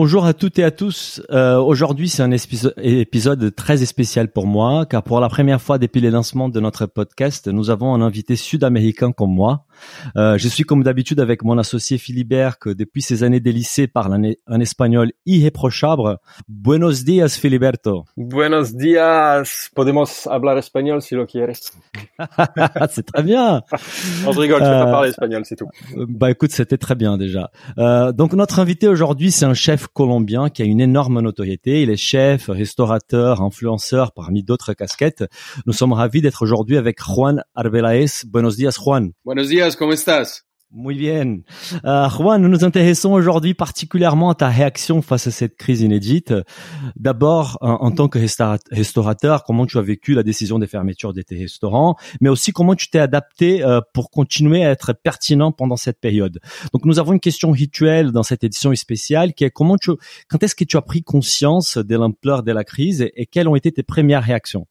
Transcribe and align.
Bonjour 0.00 0.26
à 0.26 0.32
toutes 0.32 0.60
et 0.60 0.62
à 0.62 0.70
tous. 0.70 1.20
Euh, 1.32 1.58
Aujourd'hui, 1.58 2.08
c'est 2.08 2.22
un 2.22 2.30
épisode 2.30 3.52
très 3.56 3.84
spécial 3.84 4.30
pour 4.30 4.46
moi, 4.46 4.86
car 4.86 5.02
pour 5.02 5.18
la 5.18 5.28
première 5.28 5.60
fois 5.60 5.76
depuis 5.78 6.00
le 6.00 6.10
lancement 6.10 6.48
de 6.48 6.60
notre 6.60 6.86
podcast, 6.86 7.48
nous 7.48 7.68
avons 7.68 7.92
un 7.96 8.00
invité 8.00 8.36
sud-américain 8.36 9.10
comme 9.10 9.34
moi. 9.34 9.64
Euh, 10.16 10.38
je 10.38 10.48
suis 10.48 10.64
comme 10.64 10.82
d'habitude 10.82 11.20
avec 11.20 11.44
mon 11.44 11.58
associé 11.58 11.98
Philibert, 11.98 12.58
que 12.58 12.70
depuis 12.70 13.02
ses 13.02 13.22
années 13.22 13.40
de 13.40 13.50
lycée 13.50 13.86
parle 13.86 14.34
un, 14.46 14.60
espagnol 14.60 15.12
irréprochable. 15.26 16.18
Buenos 16.48 17.04
días, 17.04 17.28
Filiberto. 17.40 18.04
Buenos 18.16 18.74
días. 18.74 19.70
Podemos 19.74 20.26
hablar 20.26 20.58
espagnol 20.58 21.02
si 21.02 21.14
lo 21.14 21.26
quieres. 21.26 21.72
c'est 22.90 23.06
très 23.06 23.22
bien. 23.22 23.62
On 24.26 24.32
se 24.32 24.38
rigole, 24.38 24.60
je 24.60 24.64
peux 24.64 24.84
pas 24.84 24.90
parler 24.90 25.10
espagnol, 25.10 25.42
c'est 25.44 25.56
tout. 25.56 25.68
Bah 25.96 26.30
écoute, 26.30 26.50
c'était 26.52 26.78
très 26.78 26.94
bien 26.94 27.16
déjà. 27.16 27.50
Euh, 27.78 28.12
donc 28.12 28.32
notre 28.32 28.58
invité 28.58 28.88
aujourd'hui, 28.88 29.30
c'est 29.30 29.44
un 29.44 29.54
chef 29.54 29.86
colombien 29.86 30.48
qui 30.48 30.62
a 30.62 30.64
une 30.64 30.80
énorme 30.80 31.20
notoriété. 31.20 31.82
Il 31.82 31.90
est 31.90 31.96
chef, 31.96 32.48
restaurateur, 32.48 33.42
influenceur 33.42 34.12
parmi 34.12 34.42
d'autres 34.42 34.74
casquettes. 34.74 35.24
Nous 35.66 35.72
sommes 35.72 35.92
ravis 35.92 36.20
d'être 36.20 36.42
aujourd'hui 36.42 36.76
avec 36.76 36.98
Juan 37.00 37.44
Arbelaez. 37.54 38.24
Buenos 38.26 38.56
días, 38.56 38.76
Juan. 38.78 39.12
Buenos 39.24 39.48
días, 39.48 39.67
¿cómo 39.76 39.92
estás? 39.92 40.48
Muy 40.70 40.96
bien. 40.96 41.44
Euh, 41.86 42.10
Juan, 42.10 42.42
nous 42.42 42.48
nous 42.50 42.62
intéressons 42.62 43.12
aujourd'hui 43.12 43.54
particulièrement 43.54 44.28
à 44.28 44.34
ta 44.34 44.48
réaction 44.48 45.00
face 45.00 45.26
à 45.26 45.30
cette 45.30 45.56
crise 45.56 45.80
inédite. 45.80 46.34
D'abord, 46.94 47.56
en, 47.62 47.90
tant 47.90 48.08
que 48.08 48.18
restaurateur, 48.70 49.44
comment 49.44 49.64
tu 49.64 49.78
as 49.78 49.82
vécu 49.82 50.12
la 50.12 50.22
décision 50.22 50.58
de 50.58 50.66
fermeture 50.66 51.14
de 51.14 51.22
tes 51.22 51.38
restaurants, 51.38 51.96
mais 52.20 52.28
aussi 52.28 52.52
comment 52.52 52.74
tu 52.74 52.90
t'es 52.90 52.98
adapté 52.98 53.64
euh, 53.64 53.80
pour 53.94 54.10
continuer 54.10 54.62
à 54.62 54.70
être 54.70 54.92
pertinent 54.92 55.52
pendant 55.52 55.76
cette 55.76 56.00
période. 56.00 56.38
Donc, 56.74 56.84
nous 56.84 56.98
avons 56.98 57.14
une 57.14 57.20
question 57.20 57.50
rituelle 57.50 58.12
dans 58.12 58.22
cette 58.22 58.44
édition 58.44 58.74
spéciale 58.74 59.32
qui 59.32 59.44
est 59.44 59.50
comment 59.50 59.78
tu, 59.78 59.92
quand 60.28 60.42
est-ce 60.42 60.54
que 60.54 60.64
tu 60.64 60.76
as 60.76 60.82
pris 60.82 61.02
conscience 61.02 61.78
de 61.78 61.96
l'ampleur 61.96 62.42
de 62.42 62.52
la 62.52 62.64
crise 62.64 63.08
et 63.14 63.24
quelles 63.24 63.48
ont 63.48 63.56
été 63.56 63.72
tes 63.72 63.82
premières 63.82 64.22
réactions? 64.22 64.66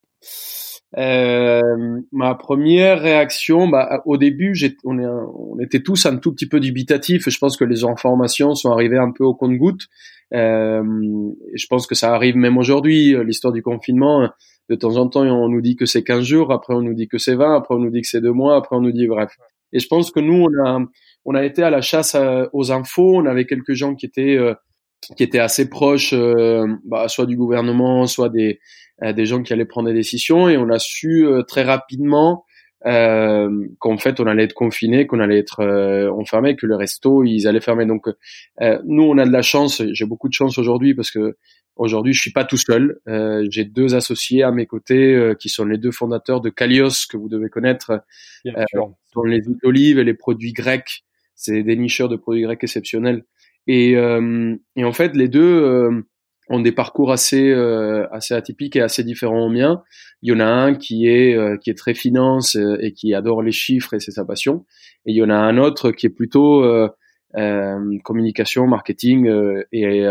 Euh, 0.96 1.62
ma 2.12 2.36
première 2.36 3.02
réaction, 3.02 3.68
bah, 3.68 4.02
au 4.06 4.18
début, 4.18 4.54
on, 4.86 4.98
on, 5.00 5.60
était 5.60 5.82
tous 5.82 6.06
un 6.06 6.18
tout 6.18 6.32
petit 6.32 6.48
peu 6.48 6.60
dubitatifs. 6.60 7.28
Je 7.28 7.38
pense 7.38 7.58
que 7.58 7.66
les 7.66 7.84
informations 7.84 8.56
sont 8.56 8.72
arrivées 8.72 8.98
un 8.98 9.12
peu 9.12 9.24
au 9.24 9.34
compte-goutte. 9.34 9.88
Euh, 10.34 10.84
je 11.54 11.66
pense 11.68 11.88
que 11.88 11.96
ça 11.96 12.14
arrive 12.14 12.38
même 12.38 12.58
aujourd'hui. 12.58 13.16
L'histoire 13.26 13.54
du 13.54 13.62
confinement, 13.62 14.30
de 14.70 14.76
temps 14.76 14.96
en 14.98 15.08
temps, 15.10 15.24
on 15.24 15.50
nous 15.50 15.62
dit 15.62 15.76
que 15.76 15.86
c'est 15.86 16.04
15 16.04 16.24
jours, 16.24 16.54
après 16.54 16.74
on 16.74 16.82
nous 16.82 16.94
dit 16.94 17.08
que 17.08 17.18
c'est 17.18 17.36
20, 17.36 17.56
après 17.56 17.76
on 17.76 17.80
nous 17.80 17.92
dit 17.92 18.02
que 18.02 18.08
c'est 18.08 18.22
deux 18.22 18.34
mois, 18.34 18.56
après 18.56 18.76
on 18.76 18.82
nous 18.82 18.92
dit 18.92 19.08
bref. 19.08 19.36
Et 19.74 19.80
je 19.80 19.88
pense 19.88 20.12
que 20.12 20.22
nous, 20.22 20.46
on 20.46 20.66
a, 20.66 20.80
on 21.26 21.36
a 21.36 21.44
été 21.44 21.64
à 21.64 21.70
la 21.70 21.82
chasse 21.82 22.16
aux 22.54 22.72
infos. 22.72 23.18
On 23.18 23.26
avait 23.26 23.46
quelques 23.46 23.74
gens 23.74 23.96
qui 23.96 24.06
étaient 24.06 24.38
euh, 24.38 24.54
qui 25.16 25.24
étaient 25.24 25.40
assez 25.40 25.70
proches, 25.70 26.14
euh, 26.14 26.66
bah, 26.86 27.08
soit 27.08 27.26
du 27.26 27.38
gouvernement, 27.38 28.08
soit 28.08 28.30
des, 28.30 28.50
euh, 28.50 28.60
des 29.02 29.26
gens 29.26 29.44
qui 29.44 29.54
allaient 29.54 29.66
prendre 29.66 29.90
des 29.90 29.94
décisions, 29.94 30.50
et 30.50 30.58
on 30.58 30.70
a 30.70 30.80
su 30.80 31.26
euh, 31.26 31.44
très 31.44 31.64
rapidement 31.64 32.46
euh, 32.86 33.50
qu'en 33.80 33.98
fait 33.98 34.20
on 34.20 34.28
allait 34.28 34.44
être 34.44 34.54
confiné, 34.54 35.08
qu'on 35.08 35.20
allait 35.20 35.40
être 35.40 35.64
enfermé, 36.12 36.56
que 36.56 36.66
le 36.66 36.76
resto 36.76 37.24
ils 37.24 37.48
allaient 37.48 37.62
fermer. 37.62 37.86
Donc 37.86 38.08
nous 38.86 39.04
on 39.04 39.18
a 39.18 39.26
de 39.26 39.32
la 39.32 39.42
chance, 39.42 39.82
j'ai 39.92 40.06
beaucoup 40.06 40.28
de 40.28 40.34
chance 40.34 40.58
aujourd'hui 40.58 40.94
parce 40.94 41.10
que 41.10 41.38
aujourd'hui 41.76 42.14
je 42.14 42.22
suis 42.22 42.32
pas 42.32 42.46
tout 42.46 42.58
seul. 42.58 43.00
j'ai 43.50 43.66
deux 43.66 43.96
associés 43.96 44.44
à 44.44 44.52
mes 44.52 44.68
côtés 44.68 45.34
qui 45.40 45.50
sont 45.50 45.66
les 45.66 45.80
deux 45.80 45.92
fondateurs 45.92 46.40
de 46.40 46.50
Kalios 46.50 47.08
que 47.10 47.18
vous 47.18 47.30
devez 47.30 47.50
connaître, 47.50 48.04
dans 48.46 49.24
les 49.24 49.38
huiles 49.38 49.58
d'olive 49.64 49.98
et 49.98 50.04
les 50.04 50.14
produits 50.14 50.54
grecs. 50.54 51.04
C'est 51.34 51.64
des 51.64 51.76
nicheurs 51.76 52.10
de 52.10 52.16
produits 52.16 52.44
grecs 52.44 52.64
exceptionnels. 52.64 53.24
Et, 53.68 53.98
euh, 53.98 54.56
et 54.76 54.84
en 54.86 54.94
fait, 54.94 55.16
les 55.16 55.28
deux 55.28 55.42
euh, 55.42 56.02
ont 56.50 56.60
des 56.60 56.72
parcours 56.72 57.12
assez 57.12 57.50
euh, 57.50 58.08
assez 58.12 58.34
atypiques 58.34 58.76
et 58.76 58.82
assez 58.82 59.04
différents 59.04 59.46
au 59.46 59.50
mien. 59.50 59.84
Il 60.22 60.32
y 60.32 60.36
en 60.36 60.40
a 60.40 60.46
un 60.46 60.76
qui 60.76 61.08
est 61.08 61.38
qui 61.60 61.70
est 61.70 61.78
très 61.78 61.94
finance 61.94 62.56
et 62.56 62.94
qui 62.94 63.14
adore 63.14 63.42
les 63.42 63.52
chiffres 63.52 63.94
et 63.94 64.00
c'est 64.00 64.12
sa 64.12 64.26
passion. 64.26 64.66
Et 65.06 65.12
il 65.12 65.16
y 65.16 65.24
en 65.24 65.30
a 65.30 65.36
un 65.36 65.58
autre 65.58 65.92
qui 65.92 66.06
est 66.08 66.12
plutôt 66.12 66.64
communication, 68.04 68.66
marketing 68.66 69.30
et, 69.72 70.06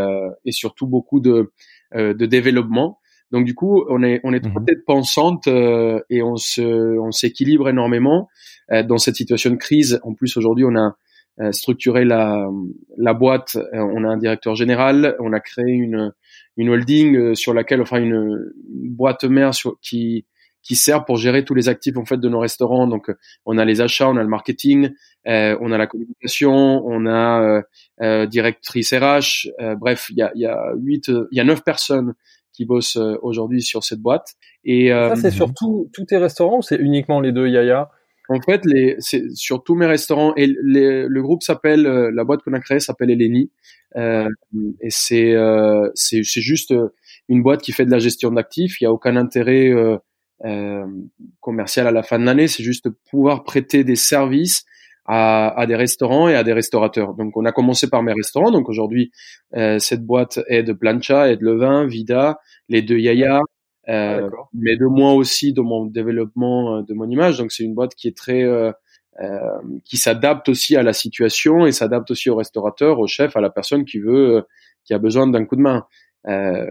et 0.45 0.53
surtout 0.53 0.87
beaucoup 0.87 1.21
de 1.21 1.53
de 1.95 2.27
développement. 2.27 2.99
Donc 3.33 3.45
du 3.45 3.55
coup, 3.55 3.85
on 3.89 4.05
est 4.05 4.21
on 4.23 4.33
est 4.33 4.41
trois 4.41 4.63
têtes 4.65 4.85
pensantes 4.87 5.49
et 5.49 6.23
on 6.23 6.37
se 6.37 6.99
on 6.99 7.11
s'équilibre 7.11 7.69
énormément 7.69 8.29
dans 8.71 8.99
cette 8.99 9.17
situation 9.17 9.51
de 9.51 9.57
crise. 9.57 9.99
En 10.05 10.15
plus 10.15 10.37
aujourd'hui, 10.37 10.65
on 10.65 10.77
a 10.77 10.97
euh, 11.41 11.53
structurer 11.53 12.05
la, 12.05 12.49
la 12.97 13.13
boîte. 13.13 13.57
Euh, 13.57 13.79
on 13.81 14.05
a 14.05 14.09
un 14.09 14.17
directeur 14.17 14.55
général, 14.55 15.17
on 15.21 15.33
a 15.35 15.41
créé 15.41 15.67
une, 15.71 16.13
une 16.57 16.71
holding 16.71 17.17
euh, 17.17 17.35
sur 17.35 17.53
laquelle, 17.53 17.83
enfin 17.83 18.01
une, 18.01 18.53
boîte 18.69 19.25
mère 19.25 19.55
sur, 19.55 19.79
qui, 19.81 20.25
qui 20.63 20.77
sert 20.77 21.05
pour 21.05 21.19
gérer 21.19 21.45
tous 21.45 21.55
les 21.55 21.69
actifs 21.69 21.99
en 21.99 22.07
fait 22.07 22.17
de 22.17 22.29
nos 22.29 22.39
restaurants. 22.39 22.87
Donc, 22.87 23.11
on 23.45 23.59
a 23.59 23.65
les 23.65 23.83
achats, 23.83 24.09
on 24.09 24.17
a 24.17 24.23
le 24.23 24.29
marketing, 24.29 24.91
euh, 25.27 25.59
on 25.61 25.73
a 25.73 25.79
la 25.79 25.87
communication, 25.87 26.83
on 26.87 27.07
a 27.07 27.63
euh, 28.01 28.27
directrice 28.27 28.95
RH. 28.95 29.49
bref, 29.77 30.09
il 30.11 30.17
y 30.17 30.23
a, 30.23 30.33
y 30.35 30.47
a 30.47 30.73
huit, 30.77 31.09
il 31.09 31.37
y 31.37 31.41
a 31.41 31.45
neuf 31.45 31.63
personnes 31.63 32.15
qui 32.55 32.65
bossent 32.65 32.97
aujourd'hui 32.97 33.61
sur 33.61 33.85
cette 33.85 34.01
boîte. 34.01 34.29
Et 34.65 34.89
ça, 34.89 35.17
c'est 35.17 35.31
sur 35.31 35.53
tous 35.53 35.91
tes 36.09 36.17
restaurants 36.17 36.59
ou 36.59 36.63
c'est 36.63 36.77
uniquement 36.77 37.21
les 37.21 37.33
deux 37.33 37.47
Yaya? 37.47 37.91
En 38.29 38.41
fait, 38.41 38.63
les, 38.65 38.97
c'est 38.99 39.31
sur 39.35 39.63
tous 39.63 39.75
mes 39.75 39.87
restaurants 39.87 40.35
et 40.37 40.47
le 40.49 41.21
groupe 41.21 41.43
s'appelle, 41.43 41.87
euh, 41.87 42.11
la 42.13 42.25
boîte 42.25 42.43
qu'on 42.43 42.53
a 42.53 42.61
créée 42.61 42.81
s'appelle 42.81 43.11
Eleni 43.11 43.51
euh, 43.97 44.29
et 44.81 44.91
c'est, 44.91 45.33
euh, 45.35 45.89
c'est 45.95 46.23
c'est 46.25 46.41
juste 46.41 46.73
euh, 46.73 46.89
une 47.29 47.43
boîte 47.43 47.63
qui 47.63 47.73
fait 47.73 47.87
de 47.87 47.91
la 47.91 47.99
gestion 47.99 48.31
d'actifs. 48.31 48.81
Il 48.81 48.85
n'y 48.85 48.89
a 48.89 48.93
aucun 48.93 49.17
intérêt 49.17 49.71
euh, 50.45 50.87
commercial 51.41 51.87
à 51.87 51.93
la 51.93 52.03
fin 52.03 52.19
de 52.19 52.25
l'année. 52.25 52.49
C'est 52.49 52.63
juste 52.63 52.89
pouvoir 53.11 53.45
prêter 53.45 53.85
des 53.85 53.97
services 53.97 54.65
à, 55.07 55.49
à, 55.59 55.67
des 55.67 55.77
restaurants 55.77 56.29
et 56.29 56.35
à 56.35 56.43
des 56.45 56.53
restaurateurs. 56.53 57.15
Donc, 57.15 57.37
on 57.37 57.45
a 57.45 57.53
commencé 57.53 57.89
par 57.89 58.03
mes 58.03 58.13
restaurants. 58.13 58.51
Donc, 58.51 58.69
aujourd'hui, 58.69 59.13
cette 59.79 60.05
boîte 60.05 60.41
aide 60.49 60.73
Plancha, 60.75 61.31
aide 61.31 61.43
Levin, 61.43 61.87
Vida, 61.87 62.39
les 62.69 62.83
deux 62.83 62.99
Yaya, 62.99 63.41
euh, 63.89 64.29
mais 64.53 64.77
de 64.77 64.87
moi 64.87 65.13
aussi 65.13 65.53
dans 65.53 65.63
mon 65.63 65.87
développement 65.87 66.77
euh, 66.77 66.83
de 66.83 66.95
mon 66.95 67.09
image. 67.09 67.39
Donc 67.39 67.53
c'est 67.53 67.63
une 67.63 67.75
boîte 67.75 67.95
qui 67.95 68.09
est 68.09 68.17
très 68.17 68.43
euh, 68.43 68.73
euh, 69.21 69.39
qui 69.85 69.97
s'adapte 69.97 70.49
aussi 70.49 70.77
à 70.77 70.83
la 70.83 70.93
situation 70.93 71.67
et 71.67 71.73
s'adapte 71.73 72.11
aussi 72.11 72.29
au 72.29 72.37
restaurateur, 72.37 72.99
au 72.99 73.07
chef, 73.07 73.37
à 73.37 73.41
la 73.41 73.51
personne 73.51 73.85
qui 73.85 73.99
veut, 73.99 74.45
qui 74.85 74.93
a 74.93 74.99
besoin 74.99 75.27
d'un 75.27 75.45
coup 75.45 75.57
de 75.57 75.63
main. 75.63 75.87
Euh, 76.27 76.67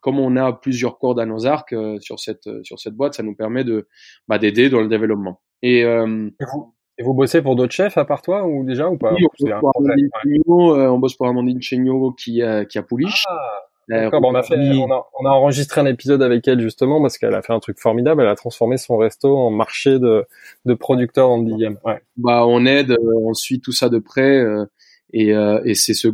comme 0.00 0.20
on 0.20 0.36
a 0.36 0.52
plusieurs 0.52 0.98
cordes 0.98 1.18
à 1.18 1.26
nos 1.26 1.46
arcs 1.46 1.74
sur 1.98 2.20
cette 2.20 2.48
sur 2.62 2.78
cette 2.78 2.94
boîte, 2.94 3.14
ça 3.14 3.24
nous 3.24 3.34
permet 3.34 3.64
de 3.64 3.88
bah, 4.28 4.38
d'aider 4.38 4.70
dans 4.70 4.80
le 4.80 4.88
développement. 4.88 5.40
Et, 5.62 5.82
euh, 5.84 6.30
et, 6.40 6.44
vous, 6.44 6.74
et 6.98 7.02
vous 7.02 7.12
bossez 7.12 7.42
pour 7.42 7.56
d'autres 7.56 7.74
chefs 7.74 7.98
à 7.98 8.04
part 8.04 8.22
toi 8.22 8.46
ou 8.46 8.64
déjà 8.64 8.88
ou 8.88 8.96
pas? 8.96 9.12
Oui, 9.12 9.26
on, 9.26 9.28
bosse 9.28 9.58
pour 9.58 9.72
Amandine 9.76 10.10
Chéniaud, 10.22 10.76
on 10.76 10.98
bosse 10.98 11.16
pour 11.16 11.26
Amandine 11.26 11.60
Chéniaud 11.60 12.12
qui 12.12 12.40
qui 12.68 12.78
a 12.78 12.82
Pouliche. 12.82 13.24
Ah 13.28 13.66
on, 13.88 14.34
a 14.34 14.42
fait, 14.42 14.56
on, 14.56 14.90
a, 14.90 15.06
on, 15.20 15.26
a, 15.26 15.30
enregistré 15.30 15.80
un 15.80 15.86
épisode 15.86 16.22
avec 16.22 16.46
elle 16.48 16.60
justement 16.60 17.00
parce 17.00 17.18
qu'elle 17.18 17.34
a 17.34 17.42
fait 17.42 17.52
un 17.52 17.60
truc 17.60 17.78
formidable. 17.78 18.22
Elle 18.22 18.28
a 18.28 18.34
transformé 18.34 18.76
son 18.76 18.96
resto 18.96 19.36
en 19.36 19.50
marché 19.50 19.98
de, 19.98 20.26
de 20.64 20.74
producteurs 20.74 21.28
dans 21.28 21.38
le 21.38 21.44
dixième. 21.44 21.78
Ouais. 21.84 22.00
Bah, 22.16 22.44
on 22.46 22.66
aide, 22.66 22.92
euh, 22.92 23.12
on 23.24 23.34
suit 23.34 23.60
tout 23.60 23.72
ça 23.72 23.88
de 23.88 23.98
près 23.98 24.38
euh, 24.38 24.64
et, 25.12 25.34
euh, 25.34 25.60
et 25.64 25.74
c'est 25.74 25.94
ce, 25.94 26.08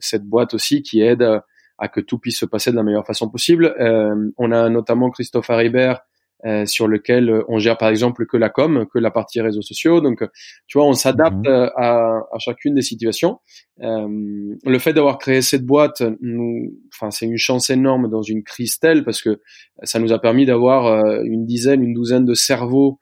cette 0.00 0.24
boîte 0.24 0.54
aussi 0.54 0.82
qui 0.82 1.02
aide 1.02 1.22
à, 1.78 1.88
que 1.88 2.00
tout 2.00 2.18
puisse 2.18 2.38
se 2.38 2.46
passer 2.46 2.70
de 2.70 2.76
la 2.76 2.82
meilleure 2.82 3.06
façon 3.06 3.28
possible. 3.28 3.74
on 4.38 4.52
a 4.52 4.68
notamment 4.70 5.10
Christophe 5.10 5.50
Haribert 5.50 6.00
euh, 6.44 6.66
sur 6.66 6.88
lequel 6.88 7.30
euh, 7.30 7.42
on 7.48 7.58
gère 7.58 7.78
par 7.78 7.88
exemple 7.88 8.26
que 8.26 8.36
la 8.36 8.50
com, 8.50 8.86
que 8.92 8.98
la 8.98 9.10
partie 9.10 9.40
réseaux 9.40 9.62
sociaux. 9.62 10.02
Donc, 10.02 10.20
euh, 10.20 10.28
tu 10.66 10.76
vois, 10.76 10.86
on 10.86 10.92
s'adapte 10.92 11.46
mhm. 11.46 11.70
à, 11.74 12.20
à, 12.30 12.38
chacune 12.38 12.74
des 12.74 12.82
situations. 12.82 13.40
Euh, 13.80 14.06
le 14.64 14.78
fait 14.78 14.92
d'avoir 14.92 15.16
créé 15.16 15.40
cette 15.40 15.64
boîte, 15.64 16.02
nous, 16.20 16.74
enfin, 16.92 17.10
c'est 17.10 17.24
une 17.24 17.38
chance 17.38 17.70
énorme 17.70 18.10
dans 18.10 18.20
une 18.20 18.42
crise 18.42 18.78
telle 18.78 19.04
parce 19.04 19.22
que 19.22 19.40
ça 19.84 19.98
nous 19.98 20.12
a 20.12 20.18
permis 20.18 20.44
d'avoir 20.44 21.22
une 21.22 21.46
dizaine, 21.46 21.82
une 21.82 21.94
douzaine 21.94 22.26
de 22.26 22.34
cerveaux 22.34 22.98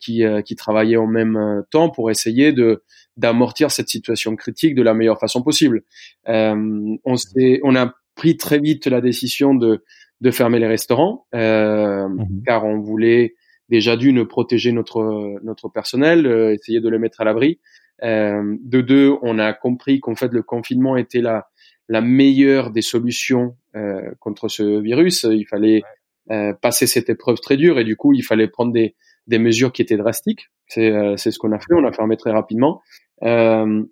qui, 0.00 0.24
qui 0.44 0.56
travaillaient 0.56 0.96
en 0.96 1.06
même 1.06 1.62
temps 1.70 1.90
pour 1.90 2.10
essayer 2.10 2.52
de 2.52 2.82
d'amortir 3.16 3.70
cette 3.70 3.88
situation 3.88 4.34
critique 4.34 4.74
de 4.74 4.82
la 4.82 4.94
meilleure 4.94 5.20
façon 5.20 5.42
possible. 5.42 5.82
on 6.26 7.16
s'est, 7.16 7.60
on 7.62 7.76
a 7.76 7.94
pris 8.16 8.36
très 8.36 8.58
vite 8.58 8.86
la 8.86 9.00
décision 9.00 9.54
de 9.54 9.84
de 10.20 10.30
fermer 10.30 10.58
les 10.58 10.66
restaurants 10.66 11.26
mmh 11.32 12.42
car 12.46 12.64
on 12.64 12.78
voulait 12.80 13.34
déjà 13.68 13.96
d'une 13.96 14.26
protéger 14.26 14.72
notre 14.72 15.40
notre 15.42 15.68
personnel, 15.68 16.26
essayer 16.54 16.80
de 16.80 16.88
les 16.88 16.98
mettre 16.98 17.20
à 17.20 17.24
l'abri. 17.24 17.60
de 18.02 18.80
deux, 18.80 19.14
on 19.22 19.38
a 19.38 19.52
compris 19.52 20.00
qu'en 20.00 20.14
fait 20.14 20.32
le 20.32 20.42
confinement 20.42 20.96
était 20.96 21.20
la 21.20 21.46
la 21.90 22.00
meilleure 22.00 22.70
des 22.70 22.82
solutions 22.82 23.56
euh, 23.74 24.12
contre 24.20 24.48
ce 24.48 24.80
virus. 24.80 25.24
Il 25.24 25.44
fallait 25.44 25.82
euh, 26.30 26.52
passer 26.54 26.86
cette 26.86 27.10
épreuve 27.10 27.40
très 27.40 27.56
dure 27.56 27.78
et 27.80 27.84
du 27.84 27.96
coup, 27.96 28.14
il 28.14 28.22
fallait 28.22 28.46
prendre 28.46 28.72
des, 28.72 28.94
des 29.26 29.40
mesures 29.40 29.72
qui 29.72 29.82
étaient 29.82 29.96
drastiques. 29.96 30.50
C'est 30.68 30.92
euh, 30.92 31.16
c'est 31.16 31.32
ce 31.32 31.38
qu'on 31.38 31.50
a 31.50 31.58
fait. 31.58 31.74
On 31.74 31.84
a 31.84 31.92
fermé 31.92 32.16
très 32.16 32.30
rapidement 32.30 32.80
euh, 33.24 33.82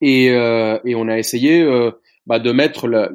et, 0.00 0.30
euh, 0.30 0.78
et 0.84 0.94
on 0.94 1.08
a 1.08 1.18
essayé 1.18 1.66
bah, 2.28 2.38
de 2.38 2.52
mettre 2.52 2.86
la, 2.86 3.10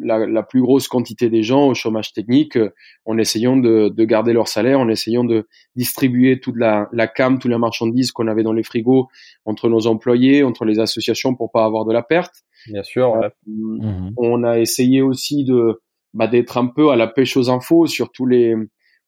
la, 0.00 0.26
la, 0.26 0.42
plus 0.42 0.60
grosse 0.60 0.88
quantité 0.88 1.30
des 1.30 1.44
gens 1.44 1.68
au 1.68 1.74
chômage 1.74 2.12
technique 2.12 2.58
en 3.06 3.16
essayant 3.16 3.56
de, 3.56 3.88
de 3.88 4.04
garder 4.04 4.32
leur 4.32 4.48
salaire, 4.48 4.80
en 4.80 4.88
essayant 4.88 5.22
de 5.22 5.46
distribuer 5.76 6.40
toute 6.40 6.56
la, 6.56 6.88
la 6.92 7.06
cam, 7.06 7.38
toute 7.38 7.50
la 7.50 7.58
marchandise 7.58 8.10
qu'on 8.10 8.26
avait 8.26 8.42
dans 8.42 8.52
les 8.52 8.64
frigos 8.64 9.08
entre 9.44 9.68
nos 9.68 9.86
employés, 9.86 10.42
entre 10.42 10.64
les 10.64 10.80
associations 10.80 11.36
pour 11.36 11.52
pas 11.52 11.64
avoir 11.64 11.84
de 11.84 11.92
la 11.92 12.02
perte. 12.02 12.42
Bien 12.66 12.82
sûr. 12.82 13.14
Euh, 13.14 13.28
mhm. 13.46 14.12
On 14.16 14.42
a 14.42 14.58
essayé 14.58 15.02
aussi 15.02 15.44
de 15.44 15.80
bah, 16.12 16.26
d'être 16.26 16.58
un 16.58 16.66
peu 16.66 16.90
à 16.90 16.96
la 16.96 17.06
pêche 17.06 17.36
aux 17.36 17.48
infos 17.48 17.86
sur 17.86 18.10
tous 18.10 18.26
les 18.26 18.56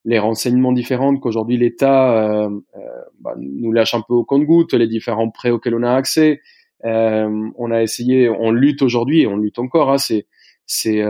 les 0.07 0.19
renseignements 0.19 0.73
différents 0.73 1.15
qu'aujourd'hui 1.17 1.59
l'État 1.59 2.13
euh, 2.13 2.49
euh, 2.77 2.81
bah, 3.21 3.35
nous 3.39 3.73
lâche 3.73 3.95
un 3.95 4.01
peu 4.01 4.15
au 4.15 4.25
compte-goutte, 4.25 4.73
les 4.73 4.87
différents 4.87 5.29
prêts 5.29 5.51
auxquels 5.51 5.75
on 5.75 5.83
a 5.83 5.93
accès. 5.93 6.41
On 6.85 7.71
a 7.71 7.83
essayé, 7.83 8.29
on 8.29 8.51
lutte 8.51 8.83
aujourd'hui 8.83 9.23
et 9.23 9.27
on 9.27 9.37
lutte 9.37 9.59
encore. 9.59 9.91
Hein, 9.91 9.99
c'est 9.99 10.27
c'est 10.67 11.03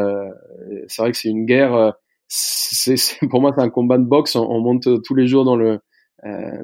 c'est 0.88 1.02
vrai 1.02 1.12
que 1.12 1.18
c'est 1.18 1.28
une 1.28 1.46
guerre. 1.46 1.94
c'est 2.28 2.96
pour 3.30 3.40
moi 3.40 3.52
c'est 3.56 3.62
un 3.62 3.70
combat 3.70 3.98
de 3.98 4.04
boxe. 4.04 4.36
On, 4.36 4.48
on, 4.48 4.60
monte 4.60 5.02
tous 5.02 5.14
les 5.14 5.26
jours 5.26 5.44
dans 5.44 5.56
le 5.56 5.80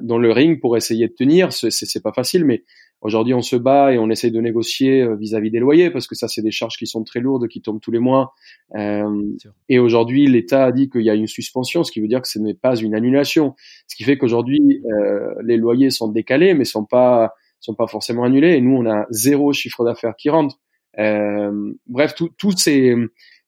dans 0.01 0.17
le 0.17 0.31
ring 0.31 0.59
pour 0.59 0.77
essayer 0.77 1.07
de 1.07 1.13
tenir. 1.13 1.53
C'est 1.53 2.03
pas 2.03 2.13
facile, 2.13 2.45
mais 2.45 2.63
Aujourd'hui, 3.01 3.35
on 3.35 3.43
se 3.43 3.55
bat 3.55 3.93
et 3.93 3.99
on 3.99 4.09
essaye 4.09 4.31
de 4.31 4.41
négocier 4.41 5.03
euh, 5.03 5.15
vis-à-vis 5.15 5.51
des 5.51 5.59
loyers 5.59 5.91
parce 5.91 6.07
que 6.07 6.15
ça, 6.15 6.27
c'est 6.27 6.41
des 6.41 6.51
charges 6.51 6.77
qui 6.77 6.87
sont 6.87 7.03
très 7.03 7.19
lourdes, 7.19 7.47
qui 7.47 7.61
tombent 7.61 7.79
tous 7.79 7.91
les 7.91 7.99
mois. 7.99 8.33
Euh, 8.75 9.23
et 9.69 9.77
aujourd'hui, 9.77 10.25
l'État 10.25 10.65
a 10.65 10.71
dit 10.71 10.89
qu'il 10.89 11.03
y 11.03 11.09
a 11.11 11.13
une 11.13 11.27
suspension, 11.27 11.83
ce 11.83 11.91
qui 11.91 12.01
veut 12.01 12.07
dire 12.07 12.21
que 12.21 12.27
ce 12.27 12.39
n'est 12.39 12.55
pas 12.55 12.75
une 12.75 12.95
annulation. 12.95 13.53
Ce 13.87 13.95
qui 13.95 14.03
fait 14.03 14.17
qu'aujourd'hui, 14.17 14.81
euh, 14.91 15.35
les 15.43 15.57
loyers 15.57 15.91
sont 15.91 16.07
décalés, 16.07 16.55
mais 16.55 16.65
sont 16.65 16.85
pas 16.85 17.33
sont 17.59 17.75
pas 17.75 17.87
forcément 17.87 18.23
annulés. 18.23 18.55
Et 18.55 18.61
nous, 18.61 18.75
on 18.75 18.89
a 18.89 19.05
zéro 19.09 19.53
chiffre 19.53 19.83
d'affaires 19.83 20.15
qui 20.17 20.29
rentre. 20.29 20.57
Euh, 20.99 21.73
bref, 21.87 22.15
tous 22.15 22.57
ces, 22.57 22.95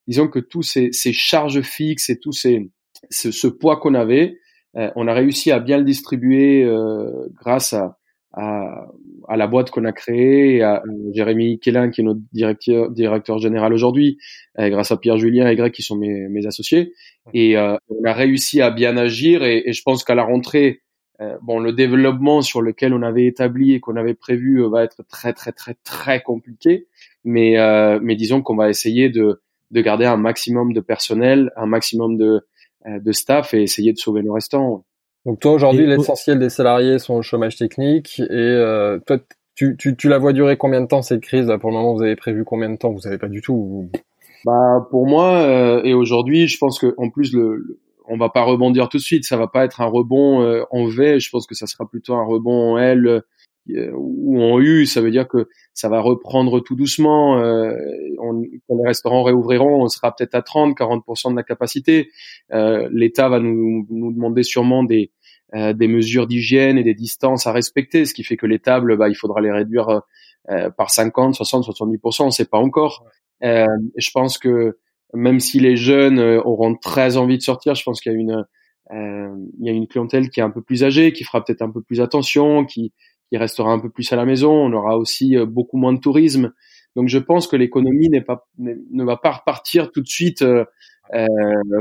disons 0.07 0.27
que 0.27 0.39
tous 0.39 0.61
ces, 0.61 0.89
ces, 0.91 1.13
charges 1.13 1.61
fixes 1.61 2.09
et 2.09 2.19
tout 2.19 2.31
ces, 2.31 2.69
ce, 3.09 3.31
ce 3.31 3.47
poids 3.47 3.77
qu'on 3.77 3.95
avait, 3.95 4.37
euh, 4.77 4.91
on 4.95 5.07
a 5.07 5.13
réussi 5.13 5.51
à 5.51 5.59
bien 5.59 5.77
le 5.77 5.83
distribuer 5.83 6.63
euh, 6.63 7.27
grâce 7.39 7.73
à 7.73 7.99
à, 8.33 8.87
à 9.27 9.37
la 9.37 9.47
boîte 9.47 9.71
qu'on 9.71 9.85
a 9.85 9.91
créée, 9.91 10.61
à 10.61 10.77
euh, 10.77 11.11
Jérémy 11.13 11.59
Kélin 11.59 11.89
qui 11.89 12.01
est 12.01 12.03
notre 12.03 12.21
directeur, 12.31 12.91
directeur 12.91 13.39
général 13.39 13.73
aujourd'hui, 13.73 14.17
euh, 14.59 14.69
grâce 14.69 14.91
à 14.91 14.97
Pierre 14.97 15.17
Julien 15.17 15.47
et 15.49 15.55
Greg 15.55 15.71
qui 15.71 15.81
sont 15.81 15.97
mes, 15.97 16.27
mes 16.29 16.45
associés. 16.45 16.93
Et 17.33 17.57
euh, 17.57 17.75
on 17.89 18.03
a 18.07 18.13
réussi 18.13 18.61
à 18.61 18.71
bien 18.71 18.97
agir 18.97 19.43
et, 19.43 19.63
et 19.65 19.73
je 19.73 19.81
pense 19.83 20.03
qu'à 20.03 20.15
la 20.15 20.23
rentrée, 20.23 20.81
bon, 21.41 21.59
le 21.59 21.73
développement 21.73 22.41
sur 22.41 22.61
lequel 22.61 22.93
on 22.93 23.01
avait 23.01 23.25
établi 23.25 23.73
et 23.73 23.79
qu'on 23.79 23.95
avait 23.95 24.13
prévu 24.13 24.63
va 24.69 24.83
être 24.83 25.03
très 25.07 25.33
très 25.33 25.51
très 25.51 25.75
très 25.83 26.21
compliqué, 26.21 26.87
mais 27.23 27.55
mais 28.01 28.15
disons 28.15 28.41
qu'on 28.41 28.55
va 28.55 28.69
essayer 28.69 29.09
de 29.09 29.41
de 29.71 29.81
garder 29.81 30.05
un 30.05 30.17
maximum 30.17 30.73
de 30.73 30.79
personnel, 30.79 31.51
un 31.55 31.65
maximum 31.65 32.17
de 32.17 32.41
de 32.87 33.11
staff 33.11 33.53
et 33.53 33.61
essayer 33.61 33.91
de 33.91 33.97
sauver 33.97 34.21
le 34.21 34.31
restant. 34.31 34.85
Donc 35.25 35.39
toi 35.39 35.51
aujourd'hui 35.51 35.85
l'essentiel 35.85 36.39
des 36.39 36.49
salariés 36.49 36.97
sont 36.97 37.15
au 37.15 37.21
chômage 37.21 37.57
technique 37.57 38.19
et 38.19 38.31
euh, 38.31 38.99
toi 39.05 39.17
tu, 39.55 39.75
tu, 39.77 39.95
tu, 39.97 40.07
la 40.07 40.17
vois 40.17 40.31
durer 40.31 40.57
combien 40.57 40.79
de 40.79 40.87
temps 40.87 41.01
cette 41.01 41.21
crise? 41.21 41.47
Là 41.47 41.57
Pour 41.57 41.69
le 41.69 41.75
moment 41.75 41.93
vous 41.93 42.01
avez 42.01 42.15
prévu 42.15 42.45
combien 42.45 42.69
de 42.69 42.77
temps? 42.77 42.91
Vous 42.91 43.01
savez 43.01 43.17
pas 43.17 43.27
du 43.27 43.41
tout 43.41 43.89
Bah 44.45 44.87
pour 44.89 45.05
moi 45.05 45.41
euh, 45.41 45.83
et 45.83 45.93
aujourd'hui 45.93 46.47
je 46.47 46.57
pense 46.57 46.79
que 46.79 46.93
en 46.97 47.09
plus 47.09 47.33
le, 47.33 47.79
on 48.09 48.17
va 48.17 48.29
pas 48.29 48.43
rebondir 48.43 48.89
tout 48.89 48.97
de 48.97 49.03
suite, 49.03 49.23
ça 49.23 49.37
va 49.37 49.47
pas 49.47 49.63
être 49.63 49.81
un 49.81 49.85
rebond 49.85 50.41
euh, 50.41 50.63
en 50.71 50.85
V, 50.85 51.19
je 51.19 51.29
pense 51.29 51.47
que 51.47 51.55
ça 51.55 51.67
sera 51.67 51.87
plutôt 51.87 52.15
un 52.15 52.25
rebond 52.25 52.73
en 52.73 52.77
L 52.77 53.21
ou 53.93 54.41
en 54.41 54.59
U, 54.59 54.87
ça 54.87 54.99
veut 54.99 55.11
dire 55.11 55.27
que 55.27 55.47
ça 55.75 55.89
va 55.89 55.99
reprendre 55.99 56.59
tout 56.59 56.75
doucement. 56.75 57.35
On, 57.35 58.41
quand 58.67 58.75
les 58.75 58.87
restaurants 58.87 59.21
réouvriront, 59.21 59.83
on 59.83 59.87
sera 59.89 60.15
peut-être 60.15 60.33
à 60.33 60.41
30, 60.41 60.75
40% 60.75 61.31
de 61.31 61.35
la 61.35 61.43
capacité. 61.43 62.09
L'État 62.49 63.29
va 63.29 63.39
nous, 63.39 63.85
nous 63.91 64.11
demander 64.11 64.41
sûrement 64.41 64.83
des, 64.83 65.11
euh, 65.55 65.73
des 65.73 65.87
mesures 65.87 66.27
d'hygiène 66.27 66.77
et 66.77 66.83
des 66.83 66.93
distances 66.93 67.47
à 67.47 67.51
respecter, 67.51 68.05
ce 68.05 68.13
qui 68.13 68.23
fait 68.23 68.37
que 68.37 68.45
les 68.45 68.59
tables, 68.59 68.95
bah, 68.97 69.09
il 69.09 69.15
faudra 69.15 69.41
les 69.41 69.51
réduire 69.51 69.89
euh, 69.89 69.99
euh, 70.51 70.69
par 70.69 70.91
50, 70.91 71.33
60, 71.33 71.65
70%, 71.65 72.21
on 72.21 72.25
ne 72.27 72.29
sait 72.29 72.45
pas 72.45 72.59
encore. 72.59 73.03
je 73.41 74.11
pense 74.13 74.37
que 74.37 74.77
même 75.13 75.39
si 75.39 75.59
les 75.59 75.75
jeunes 75.75 76.19
auront 76.19 76.75
très 76.75 77.17
envie 77.17 77.37
de 77.37 77.43
sortir, 77.43 77.75
je 77.75 77.83
pense 77.83 78.01
qu'il 78.01 78.11
y 78.11 78.15
a 78.15 78.17
une 78.17 78.45
il 78.91 79.65
y 79.65 79.69
a 79.69 79.71
une 79.71 79.87
clientèle 79.87 80.29
qui 80.31 80.39
est 80.39 80.43
un 80.43 80.49
peu 80.49 80.63
plus 80.63 80.83
âgée, 80.83 81.13
qui 81.13 81.23
fera 81.23 81.43
peut-être 81.43 81.61
un 81.61 81.69
peu 81.69 81.81
plus 81.81 82.01
attention, 82.01 82.65
qui, 82.65 82.91
qui 83.29 83.37
restera 83.37 83.71
un 83.71 83.79
peu 83.79 83.91
plus 83.91 84.11
à 84.11 84.15
la 84.15 84.25
maison. 84.25 84.51
On 84.51 84.73
aura 84.73 84.97
aussi 84.97 85.35
beaucoup 85.45 85.77
moins 85.77 85.93
de 85.93 85.99
tourisme. 85.99 86.53
Donc 86.95 87.07
je 87.07 87.19
pense 87.19 87.47
que 87.47 87.55
l'économie 87.55 88.09
n'est 88.09 88.21
pas 88.21 88.47
ne 88.57 89.03
va 89.03 89.15
pas 89.15 89.31
repartir 89.31 89.91
tout 89.91 90.01
de 90.01 90.07
suite 90.07 90.43
euh, 91.13 91.25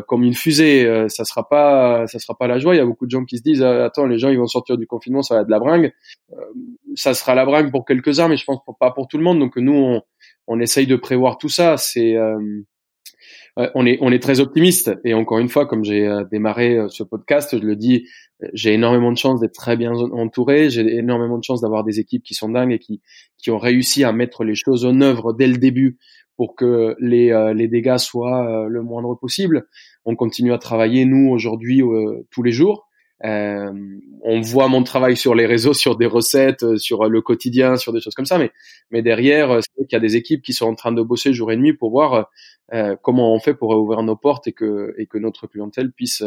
comme 0.07 0.23
une 0.23 0.35
fusée. 0.35 0.87
Euh, 0.87 1.09
ça 1.09 1.25
sera 1.25 1.47
pas, 1.49 2.07
ça 2.07 2.19
sera 2.19 2.37
pas 2.37 2.47
la 2.47 2.59
joie. 2.59 2.75
Il 2.75 2.79
y 2.79 2.81
a 2.81 2.87
beaucoup 2.87 3.05
de 3.05 3.11
gens 3.11 3.25
qui 3.25 3.37
se 3.37 3.43
disent 3.43 3.63
euh, 3.63 3.85
attends, 3.85 4.07
les 4.07 4.19
gens 4.19 4.31
ils 4.31 4.39
vont 4.39 4.47
sortir 4.47 4.79
du 4.79 4.87
confinement, 4.87 5.23
ça 5.23 5.35
va 5.35 5.41
être 5.43 5.47
de 5.47 5.51
la 5.51 5.59
bringue. 5.59 5.93
ça 6.95 7.13
sera 7.13 7.35
la 7.35 7.45
bringue 7.45 7.71
pour 7.71 7.85
quelques-uns, 7.85 8.29
mais 8.29 8.37
je 8.37 8.45
pense 8.45 8.61
pas 8.81 8.91
pour 8.91 9.07
tout 9.07 9.19
le 9.19 9.25
monde. 9.25 9.39
Donc 9.39 9.57
nous, 9.57 9.75
on, 9.75 10.03
on 10.47 10.61
essaye 10.61 10.87
de 10.87 10.97
prévoir 10.97 11.37
tout 11.37 11.51
ça. 11.51 11.77
C'est 11.77 12.17
on 13.75 13.87
est 13.87 13.99
on 14.01 14.13
est 14.13 14.23
très 14.23 14.41
optimiste 14.41 14.93
et 15.05 15.15
encore 15.15 15.39
une 15.39 15.49
fois, 15.49 15.67
comme 15.67 15.85
j'ai 15.85 16.09
démarré 16.31 16.79
ce 16.89 17.03
podcast, 17.03 17.59
je 17.59 17.65
le 17.65 17.77
dis, 17.77 18.07
j'ai 18.53 18.73
énormément 18.73 19.11
de 19.11 19.19
chance 19.19 19.41
d'être 19.41 19.55
très 19.55 19.77
bien 19.77 19.93
entouré. 19.93 20.71
J'ai 20.71 20.97
énormément 20.97 21.39
de 21.39 21.45
chance 21.45 21.61
d'avoir 21.61 21.83
des 21.83 21.99
équipes 21.99 22.23
qui 22.23 22.35
sont 22.35 22.49
dingues 22.49 22.73
et 22.73 22.79
qui 22.79 23.03
qui 23.37 23.51
ont 23.51 23.59
réussi 23.59 24.05
à 24.05 24.13
mettre 24.13 24.45
les 24.45 24.55
choses 24.55 24.85
en 24.85 25.01
œuvre 25.01 25.33
dès 25.33 25.49
le 25.49 25.57
début 25.57 25.99
pour 26.39 26.55
que 26.55 26.95
les, 27.01 27.33
euh, 27.33 27.53
les 27.53 27.67
dégâts 27.67 27.99
soient 27.99 28.47
euh, 28.47 28.69
le 28.69 28.81
moindre 28.83 29.17
possible. 29.17 29.67
On 30.05 30.15
continue 30.15 30.53
à 30.53 30.59
travailler, 30.59 31.05
nous, 31.05 31.29
aujourd'hui, 31.29 31.83
euh, 31.83 32.27
tous 32.31 32.45
les 32.45 32.53
jours. 32.53 32.88
On 33.23 34.41
voit 34.41 34.69
mon 34.69 34.83
travail 34.83 35.17
sur 35.17 35.35
les 35.35 35.47
réseaux, 35.47 35.75
sur 35.75 35.97
des 35.97 36.07
recettes, 36.07 36.77
sur 36.77 37.05
le 37.05 37.21
quotidien, 37.23 37.77
sur 37.77 37.93
des 37.93 38.01
choses 38.01 38.15
comme 38.15 38.27
ça, 38.27 38.39
mais, 38.91 39.03
derrière, 39.03 39.59
c'est 39.63 39.87
qu'il 39.87 39.93
y 39.93 39.97
a 39.97 40.01
des 40.01 40.17
équipes 40.17 40.43
qui 40.43 40.53
sont 40.53 40.67
en 40.67 40.75
train 40.75 40.93
de 40.93 41.03
bosser 41.03 41.33
jour 41.33 41.51
et 41.53 41.57
nuit 41.57 41.73
pour 41.73 41.91
voir 41.91 42.29
comment 43.03 43.35
on 43.35 43.41
fait 43.41 43.55
pour 43.55 43.71
ouvrir 43.71 44.03
nos 44.03 44.17
portes 44.17 44.47
et 44.47 44.53
que, 44.53 45.19
notre 45.19 45.47
clientèle 45.47 45.93
puisse, 45.93 46.23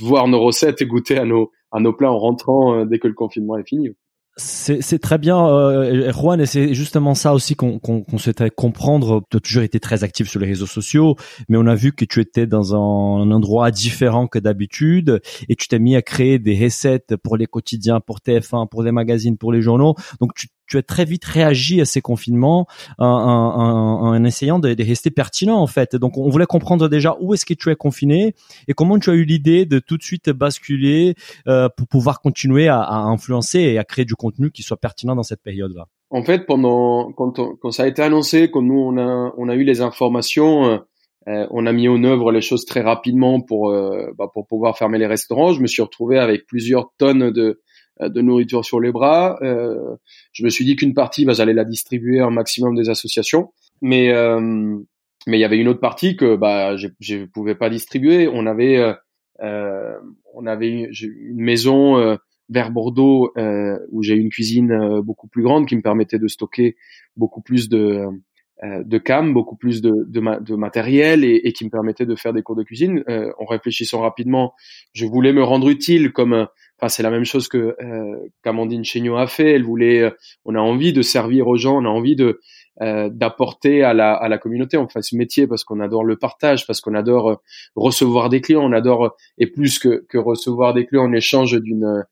voir 0.00 0.28
nos 0.28 0.40
recettes 0.40 0.80
et 0.82 0.86
goûter 0.86 1.18
à 1.18 1.24
nos 1.24 1.92
plats 1.92 2.12
en 2.12 2.18
rentrant 2.18 2.84
dès 2.86 2.98
que 2.98 3.08
le 3.08 3.14
confinement 3.14 3.56
est 3.58 3.68
fini. 3.68 3.90
C'est 4.36 4.98
très 4.98 5.18
bien, 5.18 5.46
euh, 5.46 6.10
Juan, 6.10 6.40
et 6.40 6.46
c'est 6.46 6.74
justement 6.74 7.14
ça 7.14 7.34
aussi 7.34 7.54
qu'on 7.54 7.80
souhaitait 8.18 8.50
comprendre. 8.50 9.22
Tu 9.30 9.36
as 9.36 9.40
toujours 9.40 9.62
été 9.62 9.78
très 9.78 10.02
actif 10.02 10.28
sur 10.28 10.40
les 10.40 10.48
réseaux 10.48 10.66
sociaux, 10.66 11.14
mais 11.48 11.56
on 11.56 11.66
a 11.66 11.76
vu 11.76 11.92
que 11.92 12.04
tu 12.04 12.20
étais 12.20 12.48
dans 12.48 12.74
un, 12.74 13.30
endroit 13.30 13.70
différent 13.70 14.26
que 14.26 14.40
d'habitude, 14.40 15.20
et 15.48 15.54
tu 15.54 15.68
t'es 15.68 15.78
mis 15.78 15.94
à 15.94 16.02
créer 16.02 16.40
des 16.40 16.58
recettes 16.64 17.14
pour 17.16 17.36
les 17.36 17.46
quotidiens, 17.46 18.00
pour 18.00 18.18
TF1, 18.18 18.68
pour 18.68 18.82
les 18.82 18.90
magazines, 18.90 19.38
pour 19.38 19.52
les 19.52 19.62
journaux. 19.62 19.94
Donc 20.20 20.34
tu 20.34 20.48
tu 20.66 20.78
as 20.78 20.82
très 20.82 21.04
vite 21.04 21.24
réagi 21.24 21.80
à 21.80 21.84
ces 21.84 22.00
confinements 22.00 22.66
en, 22.98 23.06
en, 23.06 24.08
en 24.08 24.24
essayant 24.24 24.58
de, 24.58 24.74
de, 24.74 24.84
rester 24.84 25.10
pertinent 25.10 25.58
en 25.58 25.66
fait. 25.66 25.96
Donc 25.96 26.16
on 26.18 26.28
voulait 26.28 26.46
comprendre 26.46 26.88
déjà 26.88 27.16
où 27.20 27.34
est-ce 27.34 27.46
que 27.46 27.54
tu 27.54 27.70
es 27.70 27.76
confiné 27.76 28.34
et 28.68 28.74
comment 28.74 28.98
tu 28.98 29.10
as 29.10 29.14
eu 29.14 29.24
l'idée 29.24 29.66
de 29.66 29.78
tout 29.78 29.96
de 29.96 30.02
suite 30.02 30.30
basculer 30.30 31.14
euh, 31.48 31.68
pour 31.76 31.86
pouvoir 31.86 32.20
continuer 32.20 32.68
à, 32.68 32.80
à, 32.80 32.96
influencer 32.96 33.60
et 33.60 33.78
à 33.78 33.84
créer 33.84 34.04
du 34.04 34.14
contenu 34.14 34.50
qui 34.50 34.62
soit 34.62 34.76
pertinent 34.76 35.14
dans 35.14 35.22
cette 35.22 35.42
période-là. 35.42 35.86
En 36.10 36.22
fait, 36.22 36.46
pendant 36.46 37.12
quand, 37.12 37.40
quand, 37.60 37.70
ça 37.70 37.84
a 37.84 37.86
été 37.86 38.02
annoncé, 38.02 38.50
quand 38.50 38.62
nous 38.62 38.78
on 38.78 38.98
a 38.98 39.32
on 39.36 39.48
a 39.48 39.54
eu 39.54 39.64
les 39.64 39.80
informations. 39.80 40.66
Euh, 40.66 40.78
euh 41.26 41.46
on 41.50 41.64
a 41.64 41.72
mis 41.72 41.88
en 41.88 42.04
œuvre 42.04 42.30
les 42.32 42.42
choses 42.42 42.66
très 42.66 42.82
rapidement 42.82 43.40
pour 43.40 43.70
euh, 43.70 44.12
bah, 44.18 44.28
pour 44.32 44.46
pouvoir 44.46 44.76
fermer 44.76 44.98
les 44.98 45.06
restaurants. 45.06 45.52
Je 45.52 45.60
me 45.60 45.66
suis 45.66 45.82
retrouvé 45.82 46.18
avec 46.18 46.46
plusieurs 46.46 46.92
tonnes 46.98 47.30
de 47.30 47.62
de 48.00 48.20
nourriture 48.20 48.64
sur 48.64 48.80
les 48.80 48.92
bras. 48.92 49.38
Euh, 49.42 49.96
je 50.32 50.44
me 50.44 50.50
suis 50.50 50.64
dit 50.64 50.76
qu'une 50.76 50.94
partie, 50.94 51.24
bah, 51.24 51.32
j'allais 51.32 51.52
la 51.52 51.64
distribuer 51.64 52.20
un 52.20 52.30
maximum 52.30 52.74
des 52.74 52.88
associations, 52.88 53.52
mais 53.82 54.12
euh, 54.12 54.40
mais 55.26 55.38
il 55.38 55.40
y 55.40 55.44
avait 55.44 55.58
une 55.58 55.68
autre 55.68 55.80
partie 55.80 56.16
que 56.16 56.36
bah 56.36 56.76
je 56.76 56.88
ne 57.16 57.24
pouvais 57.26 57.54
pas 57.54 57.70
distribuer. 57.70 58.28
On 58.28 58.46
avait 58.46 58.94
on 59.40 60.46
avait 60.46 60.68
une 60.68 61.40
maison 61.40 62.18
vers 62.50 62.70
Bordeaux 62.70 63.32
où 63.90 64.02
j'ai 64.02 64.16
une 64.16 64.28
cuisine 64.28 65.00
beaucoup 65.00 65.28
plus 65.28 65.42
grande 65.42 65.66
qui 65.66 65.76
me 65.76 65.82
permettait 65.82 66.18
de 66.18 66.28
stocker 66.28 66.76
beaucoup 67.16 67.40
plus 67.40 67.70
de 67.70 68.06
euh, 68.62 68.84
de 68.84 68.98
cam, 68.98 69.34
beaucoup 69.34 69.56
plus 69.56 69.82
de, 69.82 69.92
de, 70.08 70.54
matériel 70.54 71.24
et, 71.24 71.52
qui 71.52 71.64
me 71.64 71.70
permettait 71.70 72.06
de 72.06 72.14
faire 72.14 72.32
des 72.32 72.42
cours 72.42 72.54
de 72.54 72.62
cuisine. 72.62 73.02
Euh, 73.08 73.32
en 73.38 73.46
réfléchissant 73.46 74.00
rapidement, 74.00 74.54
je 74.92 75.06
voulais 75.06 75.32
me 75.32 75.42
rendre 75.42 75.68
utile 75.68 76.12
comme, 76.12 76.32
euh, 76.34 76.44
c'est 76.88 77.02
la 77.02 77.10
même 77.10 77.24
chose 77.24 77.48
que 77.48 77.76
euh, 77.80 78.28
qu'Amandine 78.42 78.84
Chéniaud 78.84 79.16
a 79.16 79.26
fait. 79.26 79.52
Elle 79.52 79.64
voulait, 79.64 80.12
on 80.44 80.54
a 80.54 80.60
envie 80.60 80.92
de 80.92 81.02
servir 81.02 81.48
aux 81.48 81.56
gens, 81.56 81.76
on 81.76 81.84
a 81.84 81.88
envie 81.88 82.16
de 82.16 82.40
d'apporter 82.80 83.84
à 83.84 83.94
la, 83.94 84.14
à 84.14 84.28
la 84.28 84.36
communauté. 84.36 84.76
On 84.76 84.88
fait 84.88 85.00
ce 85.00 85.14
métier 85.14 85.46
parce 85.46 85.62
qu'on 85.62 85.78
adore 85.78 86.02
le 86.02 86.16
partage, 86.16 86.66
parce 86.66 86.80
qu'on 86.80 86.94
adore 86.94 87.40
recevoir 87.76 88.28
des 88.30 88.40
clients, 88.40 88.64
on 88.64 88.72
adore 88.72 89.16
et 89.38 89.46
plus 89.46 89.78
que, 89.78 90.04
que 90.08 90.18
recevoir 90.18 90.74
des 90.74 90.84
clients 90.84 91.04
en 91.04 91.12
échange 91.12 91.52
d'une 91.60 91.84
euh, 91.84 92.02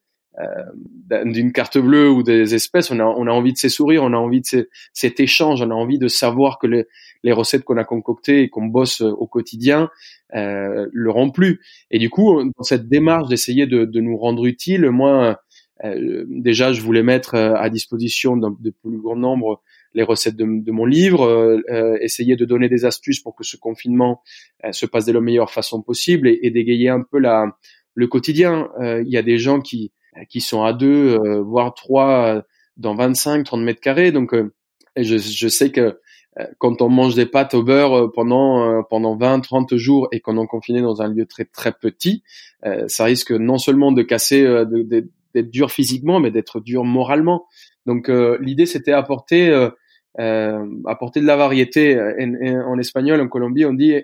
d'une 1.25 1.53
carte 1.53 1.77
bleue 1.77 2.11
ou 2.11 2.23
des 2.23 2.55
espèces, 2.55 2.91
on 2.91 2.99
a, 2.99 3.05
on 3.05 3.27
a 3.27 3.31
envie 3.31 3.53
de 3.53 3.59
ces 3.59 3.69
sourires, 3.69 4.03
on 4.03 4.13
a 4.15 4.17
envie 4.17 4.41
de 4.41 4.69
cet 4.93 5.21
échange, 5.21 5.61
on 5.63 5.71
a 5.71 5.75
envie 5.75 5.99
de 5.99 6.09
savoir 6.09 6.59
que 6.59 6.67
les, 6.67 6.87
les 7.23 7.33
recettes 7.33 7.65
qu'on 7.65 7.77
a 7.77 7.85
concoctées 7.85 8.43
et 8.43 8.49
qu'on 8.49 8.67
bosse 8.67 9.01
au 9.01 9.27
quotidien 9.27 9.91
euh, 10.35 10.89
le 10.93 11.11
rendent 11.11 11.35
plus. 11.35 11.61
Et 11.91 11.99
du 11.99 12.11
coup, 12.11 12.43
dans 12.57 12.63
cette 12.63 12.89
démarche 12.89 13.29
d'essayer 13.29 13.67
de, 13.67 13.85
de, 13.85 14.01
nous 14.01 14.17
rendre 14.17 14.47
utile, 14.47 14.91
moi, 14.91 15.39
euh, 15.85 16.25
déjà, 16.29 16.73
je 16.73 16.81
voulais 16.81 17.03
mettre 17.03 17.35
euh, 17.35 17.55
à 17.57 17.71
disposition 17.71 18.37
de, 18.37 18.49
de 18.61 18.71
plus 18.71 18.99
grand 18.99 19.17
nombre 19.17 19.63
les 19.95 20.03
recettes 20.03 20.37
de, 20.37 20.47
de 20.47 20.73
mon 20.73 20.87
livre, 20.87 21.27
euh, 21.27 21.99
essayer 22.01 22.37
de 22.37 22.45
donner 22.45 22.69
des 22.69 22.85
astuces 22.85 23.21
pour 23.21 23.37
que 23.37 23.45
ce 23.45 23.57
confinement 23.57 24.23
se 24.71 24.87
passe 24.87 25.05
de 25.05 25.13
la 25.13 25.21
meilleure 25.21 25.51
façon 25.51 25.83
possible 25.83 26.29
et, 26.29 26.39
et 26.43 26.51
dégayer 26.51 26.89
un 26.89 27.03
peu 27.03 27.19
la, 27.19 27.59
le 27.95 28.07
quotidien. 28.07 28.71
Il 28.81 29.09
y 29.09 29.19
a 29.19 29.23
des 29.23 29.37
gens 29.37 29.61
qui 29.61 29.93
euh, 29.93 30.02
qui 30.29 30.41
sont 30.41 30.63
à 30.63 30.73
deux, 30.73 31.19
euh, 31.19 31.43
voire 31.43 31.75
trois 31.75 32.37
euh, 32.37 32.43
dans 32.77 32.95
25, 32.95 33.45
30 33.45 33.61
mètres 33.61 33.81
carrés. 33.81 34.13
Donc, 34.13 34.35
je, 34.97 35.17
je, 35.19 35.49
sais 35.49 35.71
que 35.71 35.99
quand 36.59 36.81
on 36.81 36.89
mange 36.89 37.15
des 37.15 37.27
pâtes 37.27 37.55
au 37.55 37.63
beurre 37.63 38.11
pendant 38.13 38.83
pendant 38.85 39.17
20, 39.17 39.41
30 39.41 39.77
jours 39.77 40.09
et 40.13 40.21
qu'on 40.21 40.43
est 40.43 40.47
confiné 40.47 40.81
dans 40.81 41.03
un 41.03 41.09
lieu 41.09 41.27
très 41.27 41.45
très 41.45 41.73
petit, 41.73 42.23
ça 42.87 43.05
risque 43.05 43.31
non 43.31 43.59
seulement 43.59 43.93
de 43.93 44.03
casser, 44.03 44.43
d'être 44.67 45.51
dur 45.51 45.71
physiquement, 45.71 46.21
mais 46.21 46.31
d'être 46.31 46.61
dur 46.61 46.85
moralement. 46.85 47.47
Donc 47.85 48.09
l'idée 48.09 48.65
c'était 48.65 48.93
apporter 48.93 49.53
apporter 50.19 51.21
de 51.21 51.27
la 51.27 51.37
variété. 51.37 52.01
En, 52.01 52.79
espagnol, 52.79 53.21
en 53.21 53.29
Colombie, 53.29 53.67
on 53.67 53.75
dit 53.75 53.95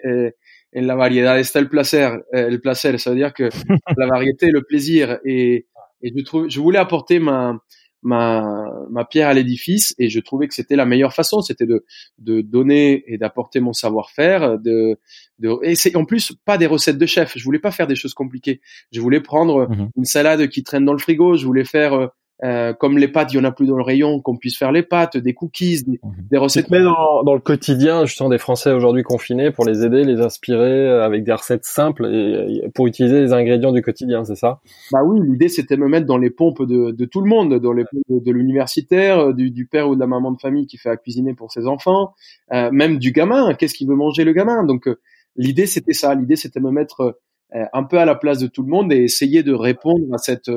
en 0.77 0.87
la 0.87 0.95
variedad 0.95 1.39
está 1.39 1.59
el 1.61 1.69
placer, 1.69 2.11
el 2.33 2.61
placer, 2.61 2.99
ça 2.99 3.11
veut 3.11 3.17
dire 3.17 3.33
que 3.33 3.49
la 3.97 4.07
variété, 4.07 4.51
le 4.51 4.63
plaisir. 4.63 5.19
Et, 5.25 5.67
et 6.03 6.13
je 6.17 6.25
trouve, 6.25 6.49
je 6.49 6.61
voulais 6.61 6.79
apporter 6.79 7.19
ma 7.19 7.59
ma, 8.03 8.65
ma 8.91 9.05
pierre 9.05 9.29
à 9.29 9.35
l'édifice 9.35 9.95
et 9.99 10.09
je 10.09 10.21
trouvais 10.21 10.47
que 10.47 10.55
c'était 10.55 10.77
la 10.77 10.87
meilleure 10.87 11.13
façon, 11.13 11.41
c'était 11.41 11.67
de 11.67 11.85
de 12.19 12.41
donner 12.41 13.03
et 13.07 13.19
d'apporter 13.19 13.61
mon 13.61 13.73
savoir-faire, 13.73 14.59
de 14.59 14.99
de 15.39 15.57
et 15.63 15.75
c'est 15.75 15.97
en 15.97 16.05
plus 16.05 16.33
pas 16.45 16.59
des 16.59 16.67
recettes 16.67 16.99
de 16.99 17.07
chef. 17.07 17.33
Je 17.37 17.45
voulais 17.45 17.59
pas 17.59 17.71
faire 17.73 17.87
des 17.87 17.97
choses 17.97 18.15
compliquées. 18.15 18.61
Je 18.93 19.01
voulais 19.01 19.21
prendre 19.21 19.69
mmh 19.69 19.91
une 19.97 20.05
salade 20.05 20.49
qui 20.49 20.63
traîne 20.63 20.85
dans 20.85 20.93
le 20.93 20.99
frigo. 20.99 21.37
Je 21.37 21.45
voulais 21.45 21.65
faire 21.65 22.11
euh, 22.45 22.59
euh, 22.59 22.73
comme 22.73 22.99
les 22.99 23.09
pâtes, 23.09 23.33
il 23.33 23.37
y 23.37 23.41
en 23.41 23.45
a 23.45 23.53
plus 23.53 23.67
dans 23.67 23.77
le 23.77 23.83
rayon, 23.83 24.21
qu'on 24.21 24.37
puisse 24.37 24.57
faire 24.57 24.73
les 24.73 24.83
pâtes, 24.83 25.17
des 25.17 25.35
cookies, 25.35 25.85
des, 25.85 26.01
mhm. 26.03 26.13
des 26.31 26.39
recettes. 26.39 26.71
Mais 26.71 26.83
dans, 26.83 27.23
dans, 27.23 27.35
le 27.35 27.41
quotidien, 27.41 28.05
justement, 28.05 28.29
des 28.29 28.39
Français 28.39 28.73
aujourd'hui 28.73 29.03
confinés 29.03 29.51
pour 29.51 29.65
les 29.65 29.85
aider, 29.85 30.05
les 30.05 30.21
inspirer 30.21 30.87
euh, 30.87 31.05
avec 31.05 31.25
des 31.25 31.33
recettes 31.33 31.65
simples 31.65 32.07
et 32.07 32.69
pour 32.75 32.87
utiliser 32.87 33.21
les 33.21 33.33
ingrédients 33.33 33.73
du 33.73 33.83
quotidien, 33.83 34.25
c'est 34.25 34.37
ça? 34.37 34.61
Bah 34.93 35.03
oui, 35.05 35.21
l'idée 35.23 35.49
c'était 35.49 35.77
de 35.77 35.81
me 35.81 35.89
mettre 35.89 36.07
dans 36.07 36.19
les 36.19 36.31
pompes 36.31 36.63
de, 36.63 36.91
de 36.91 37.05
tout 37.05 37.21
le 37.21 37.29
monde, 37.29 37.55
dans 37.59 37.73
les 37.73 37.85
pompes 37.85 38.03
de, 38.09 38.33
l'universitaire, 38.33 39.19
euh, 39.19 39.33
du, 39.33 39.51
du, 39.51 39.67
père 39.67 39.89
ou 39.89 39.95
de 39.95 40.01
la 40.01 40.07
maman 40.07 40.33
de 40.33 40.41
famille 40.41 40.67
qui 40.67 40.79
fait 40.79 40.91
à 40.91 40.97
cuisiner 40.97 41.35
pour 41.35 41.53
ses 41.53 41.67
enfants, 41.67 42.15
euh, 42.53 42.71
même 42.73 42.99
du 42.99 43.13
gamin. 43.13 43.55
Qu'est-ce 43.55 43.75
qu'il 43.75 43.89
veut 43.89 43.97
manger 43.97 44.25
le 44.25 44.33
gamin? 44.33 44.65
Donc 44.65 44.89
l'idée 45.37 45.67
c'était 45.67 45.93
ça. 45.93 46.15
L'idée 46.15 46.37
c'était 46.37 46.61
de 46.61 46.65
me 46.65 46.71
mettre 46.71 47.19
un 47.51 47.83
peu 47.85 47.99
à 47.99 48.05
la 48.05 48.15
place 48.15 48.39
de 48.41 48.47
tout 48.47 48.63
le 48.63 48.69
monde 48.69 48.93
et 48.93 49.03
essayer 49.05 49.43
de 49.43 49.55
répondre 49.55 50.05
à 50.13 50.19
cette 50.19 50.51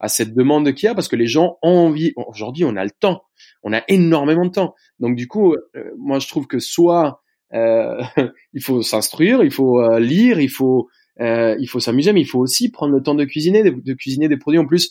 à 0.00 0.08
cette 0.08 0.34
demande 0.34 0.72
qu'il 0.72 0.86
y 0.86 0.90
a 0.90 0.94
parce 0.94 1.08
que 1.08 1.16
les 1.16 1.26
gens 1.26 1.58
ont 1.62 1.86
envie. 1.86 2.12
Aujourd'hui, 2.16 2.64
on 2.64 2.74
a 2.74 2.84
le 2.84 2.90
temps, 2.90 3.22
on 3.62 3.72
a 3.72 3.82
énormément 3.88 4.46
de 4.46 4.50
temps. 4.50 4.74
Donc 4.98 5.14
du 5.14 5.28
coup, 5.28 5.54
euh, 5.54 5.84
moi 5.98 6.18
je 6.18 6.26
trouve 6.26 6.46
que 6.46 6.58
soit 6.58 7.22
euh, 7.52 8.02
il 8.54 8.62
faut 8.62 8.82
s'instruire, 8.82 9.44
il 9.44 9.50
faut 9.50 9.80
euh, 9.80 10.00
lire, 10.00 10.40
il 10.40 10.48
faut 10.48 10.88
euh, 11.20 11.54
il 11.60 11.68
faut 11.68 11.80
s'amuser, 11.80 12.14
mais 12.14 12.22
il 12.22 12.26
faut 12.26 12.38
aussi 12.38 12.70
prendre 12.70 12.94
le 12.94 13.02
temps 13.02 13.14
de 13.14 13.24
cuisiner, 13.24 13.62
de, 13.62 13.92
cuisiner 13.92 14.28
des 14.28 14.38
produits. 14.38 14.58
En 14.58 14.66
plus, 14.66 14.90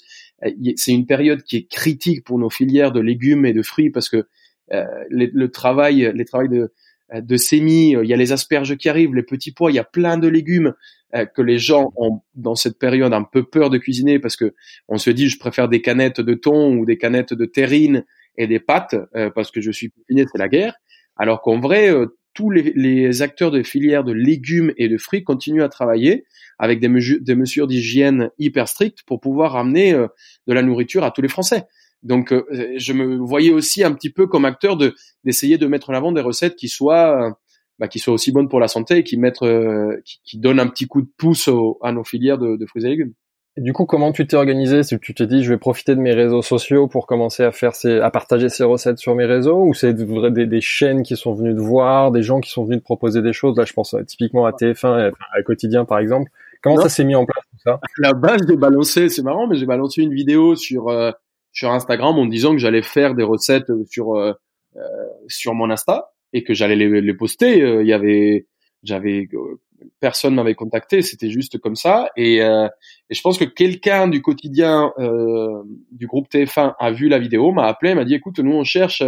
c'est 0.75 0.91
une 0.91 1.07
période 1.07 1.41
qui 1.41 1.57
est 1.57 1.67
critique 1.67 2.23
pour 2.23 2.37
nos 2.37 2.51
filières 2.51 2.91
de 2.91 2.99
légumes 2.99 3.47
et 3.47 3.53
de 3.53 3.63
fruits 3.63 3.89
parce 3.89 4.09
que 4.09 4.27
le 4.69 5.47
travail, 5.47 6.11
les 6.13 6.25
travails 6.25 6.49
de 6.49 6.71
de 7.11 7.37
sémis, 7.37 7.95
il 7.99 8.07
y 8.07 8.13
a 8.13 8.17
les 8.17 8.31
asperges 8.31 8.77
qui 8.77 8.87
arrivent, 8.87 9.15
les 9.15 9.23
petits 9.23 9.51
pois, 9.51 9.71
il 9.71 9.73
y 9.73 9.79
a 9.79 9.83
plein 9.83 10.19
de 10.19 10.27
légumes 10.27 10.67
euh, 10.67 10.73
que 11.11 11.41
les 11.41 11.57
gens 11.57 11.91
ont 11.95 12.21
dans 12.35 12.55
cette 12.55 12.77
période 12.77 13.13
un 13.13 13.23
peu 13.23 13.43
peur 13.43 13.69
de 13.69 13.77
cuisiner 13.77 14.19
parce 14.19 14.35
que 14.35 14.53
on 14.87 14.97
se 14.97 15.09
dit 15.09 15.29
je 15.29 15.39
préfère 15.39 15.67
des 15.67 15.81
canettes 15.81 16.21
de 16.21 16.33
thon 16.33 16.75
ou 16.75 16.85
des 16.85 16.97
canettes 16.97 17.33
de 17.33 17.45
terrine 17.45 18.05
et 18.37 18.47
des 18.47 18.59
pâtes 18.59 18.95
euh, 19.15 19.29
parce 19.33 19.51
que 19.51 19.61
je 19.61 19.71
suis 19.71 19.91
confiné, 19.91 20.25
c'est 20.31 20.37
la 20.37 20.47
guerre. 20.47 20.75
Alors 21.15 21.41
qu'en 21.41 21.59
vrai, 21.59 21.91
euh, 21.91 22.15
tous 22.33 22.51
les, 22.51 22.73
les, 22.75 23.21
acteurs 23.21 23.51
de 23.51 23.63
filières 23.63 24.03
de 24.03 24.13
légumes 24.13 24.71
et 24.77 24.87
de 24.87 24.97
fruits 24.97 25.23
continuent 25.23 25.63
à 25.63 25.69
travailler 25.69 26.25
avec 26.57 26.79
des, 26.79 26.87
mesures, 26.87 27.67
d'hygiène 27.67 28.29
hyper 28.37 28.67
strictes 28.67 29.03
pour 29.03 29.19
pouvoir 29.19 29.53
ramener 29.53 29.93
de 29.93 30.53
la 30.53 30.61
nourriture 30.61 31.03
à 31.03 31.11
tous 31.11 31.21
les 31.21 31.27
Français. 31.27 31.63
Donc, 32.03 32.33
je 32.51 32.93
me 32.93 33.17
voyais 33.17 33.51
aussi 33.51 33.83
un 33.83 33.93
petit 33.93 34.09
peu 34.09 34.27
comme 34.27 34.45
acteur 34.45 34.77
de 34.77 34.93
d'essayer 35.25 35.57
de 35.57 35.67
mettre 35.67 35.89
en 35.89 35.93
avant 35.93 36.11
des 36.11 36.21
recettes 36.21 36.55
qui 36.55 36.69
soient 36.69 37.37
bah, 37.79 37.87
qui 37.87 37.99
soient 37.99 38.13
aussi 38.13 38.31
bonnes 38.31 38.49
pour 38.49 38.59
la 38.59 38.67
santé 38.67 38.97
et 38.97 39.03
qui 39.03 39.17
mettent, 39.17 39.41
euh, 39.41 40.01
qui, 40.05 40.19
qui, 40.25 40.37
donnent 40.37 40.59
un 40.59 40.67
petit 40.67 40.87
coup 40.87 41.01
de 41.01 41.09
pouce 41.17 41.49
à 41.81 41.91
nos 41.91 42.03
filières 42.03 42.37
de, 42.37 42.57
de, 42.57 42.65
fruits 42.65 42.85
et 42.85 42.89
légumes. 42.89 43.13
Et 43.57 43.61
du 43.61 43.73
coup, 43.73 43.85
comment 43.85 44.11
tu 44.11 44.27
t'es 44.27 44.35
organisé? 44.35 44.83
Si 44.83 44.99
tu 44.99 45.13
t'es 45.13 45.27
dit, 45.27 45.43
je 45.43 45.51
vais 45.51 45.57
profiter 45.57 45.95
de 45.95 46.01
mes 46.01 46.13
réseaux 46.13 46.41
sociaux 46.41 46.87
pour 46.87 47.07
commencer 47.07 47.43
à 47.43 47.51
faire 47.51 47.75
ces, 47.75 47.99
à 47.99 48.11
partager 48.11 48.49
ces 48.49 48.63
recettes 48.63 48.99
sur 48.99 49.15
mes 49.15 49.25
réseaux, 49.25 49.63
ou 49.63 49.73
c'est 49.73 49.93
des, 49.93 50.45
des, 50.45 50.61
chaînes 50.61 51.03
qui 51.03 51.15
sont 51.15 51.33
venues 51.33 51.55
te 51.55 51.61
voir, 51.61 52.11
des 52.11 52.21
gens 52.21 52.41
qui 52.41 52.51
sont 52.51 52.65
venus 52.65 52.79
te 52.79 52.83
proposer 52.83 53.21
des 53.21 53.33
choses? 53.33 53.57
Là, 53.57 53.63
je 53.63 53.73
pense 53.73 53.93
euh, 53.93 54.03
typiquement 54.03 54.45
à 54.45 54.51
TF1, 54.51 55.11
à 55.33 55.41
quotidien 55.43 55.85
par 55.85 55.99
exemple. 55.99 56.29
Comment 56.61 56.81
ça 56.81 56.89
s'est 56.89 57.05
mis 57.05 57.15
en 57.15 57.25
place 57.25 57.43
tout 57.51 57.59
ça? 57.63 57.75
À 57.75 57.79
la 57.99 58.13
base, 58.13 58.41
j'ai 58.47 58.57
balancé, 58.57 59.07
c'est 59.07 59.23
marrant, 59.23 59.47
mais 59.47 59.55
j'ai 59.55 59.65
balancé 59.65 60.01
une 60.01 60.13
vidéo 60.13 60.57
sur 60.57 60.89
euh, 60.89 61.11
sur 61.53 61.71
Instagram 61.71 62.17
en 62.19 62.25
disant 62.25 62.51
que 62.51 62.57
j'allais 62.57 62.81
faire 62.81 63.15
des 63.15 63.23
recettes 63.23 63.71
sur 63.89 64.15
euh, 64.15 64.33
sur 65.27 65.53
mon 65.53 65.69
Insta 65.69 66.11
et 66.33 66.43
que 66.43 66.53
j'allais 66.53 66.75
les, 66.75 67.01
les, 67.01 67.13
poster. 67.13 67.61
Euh, 67.61 67.81
il 67.81 67.87
y 67.87 67.93
avait, 67.93 68.47
j'avais 68.83 69.27
euh, 69.33 69.59
personne 69.99 70.35
m'avait 70.35 70.55
contacté, 70.55 71.01
c'était 71.01 71.29
juste 71.29 71.57
comme 71.59 71.75
ça. 71.75 72.09
Et, 72.15 72.41
euh, 72.41 72.67
et 73.09 73.15
je 73.15 73.21
pense 73.21 73.37
que 73.37 73.45
quelqu'un 73.45 74.07
du 74.07 74.21
quotidien 74.21 74.93
euh, 74.99 75.63
du 75.91 76.07
groupe 76.07 76.27
TF1 76.29 76.75
a 76.77 76.91
vu 76.91 77.07
la 77.07 77.19
vidéo, 77.19 77.51
m'a 77.51 77.67
appelé, 77.67 77.95
m'a 77.95 78.05
dit 78.05 78.15
écoute, 78.15 78.39
nous 78.39 78.53
on 78.53 78.63
cherche 78.63 79.03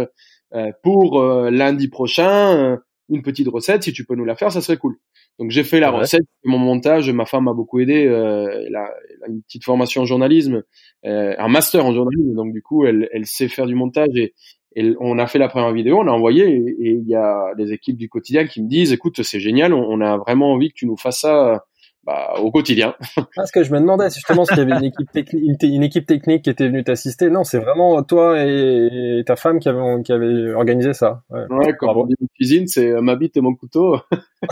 pour 0.82 1.22
lundi 1.22 1.88
prochain 1.88 2.78
une 3.08 3.22
petite 3.22 3.48
recette, 3.48 3.82
si 3.82 3.92
tu 3.92 4.04
peux 4.04 4.14
nous 4.14 4.24
la 4.24 4.34
faire, 4.34 4.52
ça 4.52 4.60
serait 4.60 4.76
cool. 4.76 4.96
Donc 5.38 5.50
j'ai 5.50 5.64
fait 5.64 5.80
la 5.80 5.90
recette, 5.90 6.24
mon 6.44 6.58
montage, 6.58 7.10
ma 7.10 7.24
femme 7.24 7.44
m'a 7.44 7.52
beaucoup 7.52 7.80
aidé, 7.80 8.06
euh, 8.06 8.64
elle, 8.66 8.76
a, 8.76 8.90
elle, 9.10 9.24
a, 9.24 9.28
une 9.28 9.42
petite 9.42 9.64
formation 9.64 10.02
en 10.02 10.04
journalisme, 10.04 10.62
euh, 11.04 11.34
un 11.38 11.48
master 11.48 11.84
en 11.84 11.92
journalisme, 11.92 12.34
donc 12.34 12.52
du 12.52 12.62
coup 12.62 12.84
elle, 12.86 13.08
elle 13.12 13.26
sait 13.26 13.48
faire 13.48 13.66
du 13.66 13.74
montage 13.74 14.14
et, 14.14 14.34
et 14.74 14.94
on 15.00 15.18
a 15.18 15.26
fait 15.26 15.38
la 15.38 15.48
première 15.48 15.72
vidéo, 15.72 15.98
on 15.98 16.06
a 16.06 16.10
envoyé 16.10 16.46
et 16.46 16.90
il 16.90 17.08
y 17.08 17.14
a 17.14 17.54
des 17.56 17.72
équipes 17.72 17.96
du 17.96 18.08
quotidien 18.08 18.46
qui 18.46 18.62
me 18.62 18.68
disent, 18.68 18.92
écoute, 18.92 19.22
c'est 19.22 19.40
génial, 19.40 19.72
on, 19.72 20.00
a 20.00 20.16
vraiment 20.16 20.52
envie 20.52 20.70
que 20.70 20.74
tu 20.74 20.86
nous 20.86 20.96
fasses 20.96 21.20
ça 21.20 21.64
bah, 22.04 22.34
au 22.38 22.50
quotidien. 22.50 22.94
Parce 23.36 23.52
que 23.52 23.62
je 23.62 23.72
me 23.72 23.78
demandais 23.78 24.10
justement 24.10 24.44
s'il 24.44 24.58
y 24.58 24.60
avait 24.60 24.72
une 24.72 24.84
équipe 24.84 25.10
technique, 25.12 25.62
une 25.62 25.82
équipe 25.82 26.06
technique 26.06 26.42
qui 26.42 26.50
était 26.50 26.66
venue 26.66 26.82
t'assister. 26.82 27.30
Non, 27.30 27.44
c'est 27.44 27.60
vraiment 27.60 28.02
toi 28.02 28.44
et 28.44 29.22
ta 29.24 29.36
femme 29.36 29.60
qui 29.60 29.68
avaient, 29.68 30.02
qui 30.02 30.12
avaient 30.12 30.52
organisé 30.52 30.94
ça. 30.94 31.22
Ouais, 31.30 31.44
ouais 31.48 31.72
quand 31.78 31.94
on 31.94 32.06
dit 32.06 32.14
cuisine, 32.34 32.66
c'est 32.66 32.90
euh, 32.90 33.02
ma 33.02 33.14
bite 33.14 33.36
et 33.36 33.40
mon 33.40 33.54
couteau. 33.54 33.98
ouais, 34.42 34.48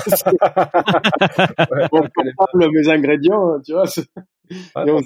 mes 2.54 2.88
ingrédients, 2.88 3.60
tu 3.64 3.72
vois. 3.72 3.84
on, 4.76 5.00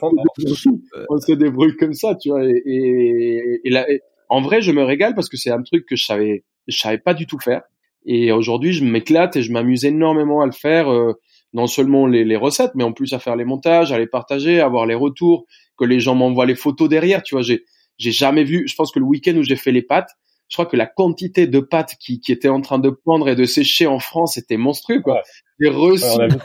on, 1.09 1.19
se 1.19 1.33
débrouille 1.33 1.77
comme 1.77 1.95
ça, 1.95 2.15
tu 2.15 2.29
vois. 2.29 2.45
Et, 2.45 3.61
et, 3.65 4.03
en 4.29 4.41
vrai, 4.41 4.63
je 4.63 4.73
me 4.73 4.83
régale 4.83 5.15
parce 5.15 5.29
que 5.29 5.37
c'est 5.37 5.51
un 5.51 5.63
truc 5.63 5.87
que 5.87 5.97
je 5.97 6.05
savais, 6.05 6.45
je 6.67 6.79
savais 6.79 6.99
pas 6.99 7.15
du 7.15 7.27
tout 7.27 7.39
faire. 7.39 7.63
Et 8.07 8.33
aujourd'hui, 8.33 8.73
je 8.73 8.85
m'éclate 8.85 9.37
et 9.37 9.43
je 9.43 9.53
m'amuse 9.53 9.85
énormément 9.85 10.43
à 10.43 10.47
le 10.47 10.53
faire. 10.53 10.91
Euh, 10.93 11.15
non 11.53 11.69
seulement 11.69 12.07
les, 12.07 12.25
les, 12.25 12.37
recettes, 12.37 12.73
mais 12.75 12.83
en 12.83 12.93
plus 12.93 13.13
à 13.13 13.21
faire 13.21 13.37
les 13.37 13.45
montages, 13.45 13.93
à 13.93 13.99
les 13.99 14.09
partager, 14.09 14.59
à 14.59 14.67
avoir 14.67 14.87
les 14.87 14.97
retours, 14.97 15.47
que 15.79 15.85
les 15.85 16.01
gens 16.01 16.17
m'envoient 16.17 16.47
les 16.47 16.57
photos 16.57 16.89
derrière. 16.89 17.23
Tu 17.23 17.37
vois, 17.37 17.43
j'ai 17.43 17.65
j'ai 17.97 18.13
jamais 18.13 18.45
vu. 18.45 18.67
Je 18.67 18.75
pense 18.75 18.91
que 18.91 18.99
le 18.99 19.05
week-end 19.05 19.37
où 19.37 19.43
j'ai 19.43 19.57
fait 19.57 19.73
les 19.73 19.83
pâtes, 19.83 20.11
je 20.49 20.57
crois 20.57 20.67
que 20.67 20.77
la 20.77 20.87
quantité 20.87 21.47
de 21.47 21.61
pâtes 21.61 21.95
qui, 22.01 22.21
qui 22.21 22.33
étaient 22.33 22.49
en 22.49 22.61
train 22.61 22.79
de 22.79 22.91
pendre 22.91 23.29
et 23.29 23.37
de 23.37 23.45
sécher 23.45 23.87
en 23.87 23.99
France 23.99 24.37
était 24.37 24.57
monstrueux. 24.57 25.01
Quoi. 25.01 25.23
J'ai 25.61 25.69
reçu 25.69 26.05
on 26.05 26.19
a 26.19 26.27
vu, 26.27 26.37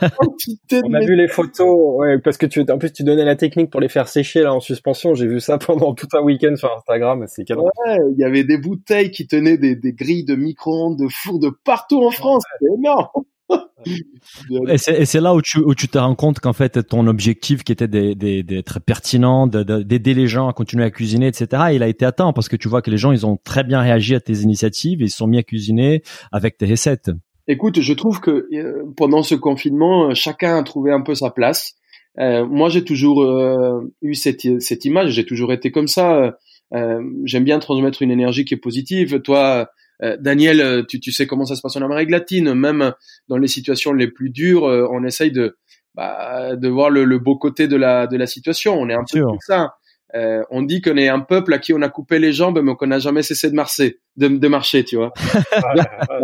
on 0.84 0.92
a 0.94 1.00
vu 1.00 1.16
les 1.16 1.26
photos, 1.26 1.98
ouais, 1.98 2.18
parce 2.20 2.36
que 2.36 2.46
tu, 2.46 2.64
en 2.70 2.78
plus, 2.78 2.92
tu 2.92 3.02
donnais 3.02 3.24
la 3.24 3.34
technique 3.34 3.70
pour 3.70 3.80
les 3.80 3.88
faire 3.88 4.06
sécher 4.06 4.42
là 4.42 4.54
en 4.54 4.60
suspension. 4.60 5.14
J'ai 5.14 5.26
vu 5.26 5.40
ça 5.40 5.58
pendant 5.66 5.94
tout 5.94 6.06
un 6.12 6.22
week-end 6.22 6.54
sur 6.56 6.72
Instagram. 6.74 7.24
C'est 7.26 7.50
Ouais, 7.50 7.96
il 8.12 8.18
y 8.18 8.24
avait 8.24 8.44
des 8.44 8.58
bouteilles 8.58 9.10
qui 9.10 9.26
tenaient 9.26 9.58
des, 9.58 9.74
des 9.74 9.92
grilles 9.92 10.24
de 10.24 10.36
micro-ondes, 10.36 10.98
de 10.98 11.08
fours 11.08 11.40
de 11.40 11.50
partout 11.64 12.02
en 12.04 12.10
France. 12.10 12.44
C'est 12.60 12.78
énorme. 12.78 13.08
et 14.68 14.78
c'est 14.78 15.20
là 15.20 15.34
où 15.34 15.42
tu, 15.42 15.58
où 15.58 15.74
tu 15.74 15.88
te 15.88 15.98
rends 15.98 16.14
compte 16.14 16.40
qu'en 16.40 16.52
fait 16.52 16.86
ton 16.86 17.06
objectif 17.06 17.64
qui 17.64 17.72
était 17.72 17.88
d'être 17.88 18.80
pertinent, 18.80 19.46
d'aider 19.46 20.14
les 20.14 20.28
gens 20.28 20.48
à 20.48 20.52
continuer 20.52 20.84
à 20.84 20.90
cuisiner, 20.90 21.26
etc. 21.26 21.64
Il 21.72 21.82
a 21.82 21.88
été 21.88 22.04
atteint 22.04 22.32
parce 22.32 22.48
que 22.48 22.56
tu 22.56 22.68
vois 22.68 22.82
que 22.82 22.90
les 22.90 22.98
gens 22.98 23.12
ils 23.12 23.26
ont 23.26 23.38
très 23.42 23.64
bien 23.64 23.80
réagi 23.80 24.14
à 24.14 24.20
tes 24.20 24.34
initiatives, 24.34 25.00
ils 25.00 25.10
se 25.10 25.16
sont 25.16 25.26
mis 25.26 25.38
à 25.38 25.42
cuisiner 25.42 26.02
avec 26.32 26.58
tes 26.58 26.66
recettes. 26.66 27.10
Écoute, 27.50 27.80
je 27.80 27.92
trouve 27.94 28.20
que 28.20 28.46
euh, 28.52 28.84
pendant 28.96 29.24
ce 29.24 29.34
confinement, 29.34 30.10
euh, 30.10 30.14
chacun 30.14 30.56
a 30.56 30.62
trouvé 30.62 30.92
un 30.92 31.00
peu 31.00 31.16
sa 31.16 31.30
place. 31.30 31.74
Euh, 32.20 32.46
moi, 32.46 32.68
j'ai 32.68 32.84
toujours 32.84 33.24
euh, 33.24 33.92
eu 34.02 34.14
cette, 34.14 34.60
cette 34.62 34.84
image, 34.84 35.10
j'ai 35.10 35.26
toujours 35.26 35.52
été 35.52 35.72
comme 35.72 35.88
ça. 35.88 36.36
Euh, 36.72 37.02
J'aime 37.24 37.42
bien 37.42 37.58
transmettre 37.58 38.02
une 38.02 38.12
énergie 38.12 38.44
qui 38.44 38.54
est 38.54 38.58
positive. 38.58 39.20
Toi, 39.22 39.68
Daniel, 40.20 40.86
tu, 40.88 41.00
tu, 41.00 41.10
sais 41.10 41.26
comment 41.26 41.44
ça 41.44 41.56
se 41.56 41.60
passe 41.60 41.74
en 41.74 41.82
Amérique 41.82 42.10
latine. 42.10 42.54
Même 42.54 42.92
dans 43.28 43.36
les 43.36 43.48
situations 43.48 43.92
les 43.92 44.08
plus 44.08 44.30
dures, 44.30 44.62
on 44.62 45.04
essaye 45.04 45.32
de, 45.32 45.58
bah, 45.96 46.54
de 46.54 46.68
voir 46.68 46.88
le, 46.88 47.04
le, 47.04 47.18
beau 47.18 47.36
côté 47.36 47.66
de 47.66 47.76
la, 47.76 48.06
de 48.06 48.16
la 48.16 48.26
situation. 48.26 48.80
On 48.80 48.88
est 48.88 48.94
un 48.94 49.04
peu 49.12 49.20
comme 49.20 49.40
ça. 49.40 49.74
Euh, 50.14 50.42
on 50.50 50.62
dit 50.62 50.80
qu'on 50.80 50.96
est 50.96 51.08
un 51.08 51.20
peuple 51.20 51.52
à 51.54 51.58
qui 51.58 51.72
on 51.72 51.82
a 51.82 51.88
coupé 51.88 52.18
les 52.18 52.32
jambes, 52.32 52.60
mais 52.62 52.74
qu'on 52.74 52.88
n'a 52.88 52.98
jamais 52.98 53.22
cessé 53.22 53.48
de 53.48 53.54
marcher, 53.54 54.00
de, 54.16 54.28
de 54.28 54.48
marcher, 54.48 54.84
tu 54.84 54.96
vois. 54.96 55.12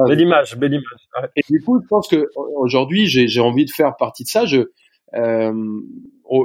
belle 0.09 0.21
image, 0.21 0.57
belle 0.57 0.75
image. 0.75 1.31
Et 1.37 1.43
du 1.49 1.62
coup, 1.62 1.81
je 1.81 1.87
pense 1.87 2.09
que 2.09 2.28
aujourd'hui, 2.57 3.07
j'ai 3.07 3.40
envie 3.40 3.64
de 3.64 3.71
faire 3.71 3.95
partie 3.97 4.25
de 4.25 4.28
ça. 4.28 4.45
Je, 4.45 4.71
euh, 5.14 5.52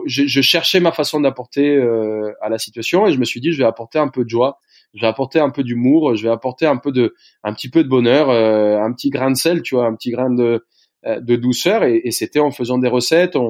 je, 0.05 0.27
je, 0.27 0.41
cherchais 0.41 0.79
ma 0.79 0.91
façon 0.91 1.19
d'apporter 1.19 1.75
euh, 1.75 2.31
à 2.41 2.49
la 2.49 2.59
situation 2.59 3.07
et 3.07 3.11
je 3.11 3.19
me 3.19 3.25
suis 3.25 3.41
dit, 3.41 3.51
je 3.51 3.57
vais 3.57 3.67
apporter 3.67 3.97
un 3.97 4.07
peu 4.07 4.23
de 4.23 4.29
joie, 4.29 4.59
je 4.93 5.01
vais 5.01 5.07
apporter 5.07 5.39
un 5.39 5.49
peu 5.49 5.63
d'humour, 5.63 6.15
je 6.15 6.23
vais 6.23 6.31
apporter 6.31 6.67
un 6.67 6.77
peu 6.77 6.91
de, 6.91 7.15
un 7.43 7.53
petit 7.53 7.69
peu 7.69 7.83
de 7.83 7.89
bonheur, 7.89 8.29
euh, 8.29 8.77
un 8.77 8.93
petit 8.93 9.09
grain 9.09 9.31
de 9.31 9.37
sel, 9.37 9.63
tu 9.63 9.75
vois, 9.75 9.87
un 9.87 9.95
petit 9.95 10.11
grain 10.11 10.29
de, 10.29 10.65
euh, 11.05 11.19
de 11.19 11.35
douceur. 11.35 11.83
Et, 11.83 12.01
et 12.03 12.11
c'était 12.11 12.39
en 12.39 12.51
faisant 12.51 12.77
des 12.77 12.87
recettes, 12.87 13.35
on, 13.35 13.47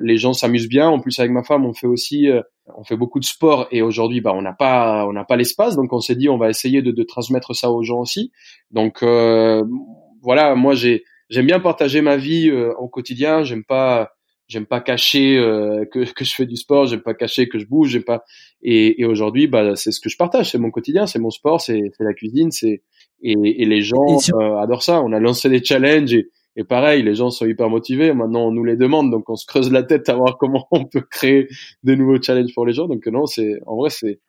les 0.00 0.16
gens 0.16 0.32
s'amusent 0.32 0.68
bien. 0.68 0.88
En 0.88 1.00
plus, 1.00 1.18
avec 1.18 1.32
ma 1.32 1.42
femme, 1.42 1.66
on 1.66 1.74
fait 1.74 1.86
aussi 1.86 2.28
on 2.76 2.84
fait 2.84 2.96
beaucoup 2.96 3.20
de 3.20 3.24
sport. 3.24 3.68
Et 3.70 3.82
aujourd'hui 3.82 4.20
bah 4.20 4.32
on 4.34 4.42
n'a 4.42 4.52
pas 4.52 5.06
on 5.06 5.12
n'a 5.12 5.24
pas 5.24 5.36
l'espace. 5.36 5.76
Donc 5.76 5.92
on 5.92 6.00
s'est 6.00 6.16
dit 6.16 6.28
on 6.28 6.38
va 6.38 6.48
essayer 6.48 6.82
de, 6.82 6.90
de, 6.90 7.02
transmettre 7.02 7.54
ça 7.54 7.70
aux 7.70 7.82
gens 7.82 8.00
aussi. 8.00 8.32
Donc 8.70 9.02
euh, 9.02 9.64
voilà 10.22 10.54
moi 10.54 10.74
j'ai 10.74 11.04
j'aime 11.28 11.46
bien 11.46 11.60
partager 11.60 12.00
ma 12.00 12.16
vie 12.16 12.48
euh, 12.48 12.72
au 12.78 12.88
quotidien. 12.88 13.44
J'aime 13.44 13.64
pas 13.64 14.12
j'aime 14.46 14.66
pas 14.66 14.80
cacher 14.80 15.36
euh, 15.36 15.84
que, 15.90 16.04
que 16.12 16.24
je 16.24 16.34
fais 16.34 16.46
du 16.46 16.56
sport. 16.56 16.86
J'aime 16.86 17.02
pas 17.02 17.14
cacher 17.14 17.48
que 17.48 17.58
je 17.58 17.66
bouge. 17.66 17.90
J'aime 17.90 18.04
pas. 18.04 18.24
Et, 18.62 19.00
et 19.00 19.04
aujourd'hui 19.04 19.46
bah 19.46 19.76
c'est 19.76 19.92
ce 19.92 20.00
que 20.00 20.08
je 20.08 20.16
partage. 20.16 20.50
C'est 20.50 20.58
mon 20.58 20.70
quotidien. 20.70 21.06
C'est 21.06 21.18
mon 21.18 21.30
sport. 21.30 21.60
C'est 21.60 21.90
la 21.98 22.14
cuisine. 22.14 22.50
C'est 22.50 22.82
et, 23.22 23.32
et, 23.32 23.64
les 23.64 23.80
gens 23.80 24.18
euh, 24.34 24.56
adorent 24.58 24.82
ça. 24.82 25.00
On 25.02 25.12
a 25.12 25.20
lancé 25.20 25.48
des 25.48 25.64
challenges 25.64 26.12
et 26.12 26.28
et 26.56 26.64
pareil, 26.64 27.02
les 27.02 27.14
gens 27.16 27.30
sont 27.30 27.46
hyper 27.46 27.68
motivés. 27.68 28.12
Maintenant, 28.12 28.46
on 28.46 28.52
nous 28.52 28.64
les 28.64 28.76
demande, 28.76 29.10
donc 29.10 29.28
on 29.28 29.34
se 29.34 29.44
creuse 29.44 29.72
la 29.72 29.82
tête 29.82 30.08
à 30.08 30.14
voir 30.14 30.38
comment 30.38 30.66
on 30.70 30.84
peut 30.84 31.00
créer 31.00 31.48
de 31.82 31.94
nouveaux 31.94 32.20
challenges 32.22 32.54
pour 32.54 32.64
les 32.64 32.72
gens. 32.72 32.86
Donc 32.86 33.06
non, 33.06 33.26
c'est 33.26 33.58
en 33.66 33.76
vrai, 33.76 33.90
c'est. 33.90 34.20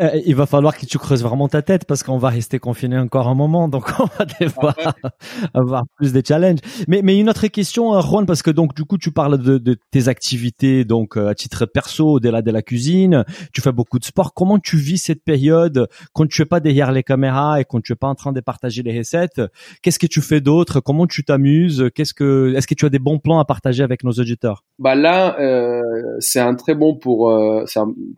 Euh, 0.00 0.20
il 0.24 0.34
va 0.34 0.46
falloir 0.46 0.76
que 0.76 0.86
tu 0.86 0.98
creuses 0.98 1.22
vraiment 1.22 1.48
ta 1.48 1.62
tête 1.62 1.84
parce 1.86 2.02
qu'on 2.02 2.18
va 2.18 2.30
rester 2.30 2.58
confiné 2.58 2.98
encore 2.98 3.28
un 3.28 3.34
moment, 3.34 3.68
donc 3.68 3.84
on 4.00 4.04
va 4.04 4.24
devoir 4.40 4.74
avoir 5.54 5.84
plus 5.96 6.12
de 6.12 6.22
challenges. 6.26 6.60
Mais 6.88 7.00
mais 7.02 7.18
une 7.18 7.28
autre 7.28 7.46
question, 7.48 7.94
euh, 7.94 8.00
Juan, 8.00 8.26
parce 8.26 8.42
que 8.42 8.50
donc 8.50 8.74
du 8.74 8.84
coup 8.84 8.98
tu 8.98 9.10
parles 9.10 9.38
de, 9.38 9.58
de 9.58 9.76
tes 9.90 10.08
activités 10.08 10.84
donc 10.84 11.16
euh, 11.16 11.28
à 11.28 11.34
titre 11.34 11.66
perso 11.66 12.12
au-delà 12.12 12.42
de 12.42 12.50
la 12.50 12.62
cuisine, 12.62 13.24
tu 13.52 13.60
fais 13.60 13.72
beaucoup 13.72 13.98
de 13.98 14.04
sport. 14.04 14.34
Comment 14.34 14.58
tu 14.58 14.76
vis 14.76 14.98
cette 14.98 15.24
période 15.24 15.88
quand 16.12 16.26
tu 16.26 16.42
es 16.42 16.46
pas 16.46 16.60
derrière 16.60 16.92
les 16.92 17.02
caméras 17.02 17.60
et 17.60 17.64
quand 17.64 17.82
tu 17.82 17.92
es 17.92 17.96
pas 17.96 18.08
en 18.08 18.14
train 18.14 18.32
de 18.32 18.40
partager 18.40 18.82
les 18.82 18.96
recettes? 18.96 19.40
Qu'est-ce 19.82 19.98
que 19.98 20.06
tu 20.06 20.22
fais 20.22 20.40
d'autre? 20.40 20.80
Comment 20.80 21.06
tu 21.06 21.24
t'amuses? 21.24 21.61
Qu'est-ce 21.94 22.14
que, 22.14 22.54
est-ce 22.56 22.66
que 22.66 22.74
tu 22.74 22.86
as 22.86 22.88
des 22.88 22.98
bons 22.98 23.18
plans 23.18 23.38
à 23.38 23.44
partager 23.44 23.82
avec 23.82 24.04
nos 24.04 24.12
auditeurs? 24.12 24.64
Bah 24.78 24.94
là, 24.94 25.38
euh, 25.40 25.82
c'est 26.18 26.40
un 26.40 26.54
très 26.54 26.74
bon 26.74 26.96
pour. 26.96 27.30
Euh, 27.30 27.64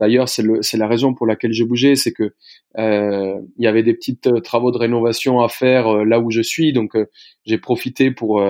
D'ailleurs, 0.01 0.29
c'est 0.29 0.43
le, 0.43 0.63
c'est 0.63 0.77
la 0.77 0.87
raison 0.87 1.15
pour 1.15 1.27
laquelle 1.27 1.53
j'ai 1.53 1.65
bougé, 1.65 1.97
c'est 1.97 2.13
que 2.13 2.35
euh, 2.79 3.39
il 3.57 3.65
y 3.65 3.67
avait 3.67 3.83
des 3.83 3.95
petites 3.95 4.27
euh, 4.27 4.41
travaux 4.41 4.73
de 4.73 4.79
rénovation 4.79 5.41
à 5.41 5.49
faire 5.49 5.89
euh, 5.89 6.05
là 6.05 6.21
où 6.21 6.31
je 6.31 6.41
suis, 6.41 6.73
donc 6.73 6.97
euh, 6.97 7.07
j'ai 7.45 7.59
profité 7.59 8.11
pour 8.11 8.43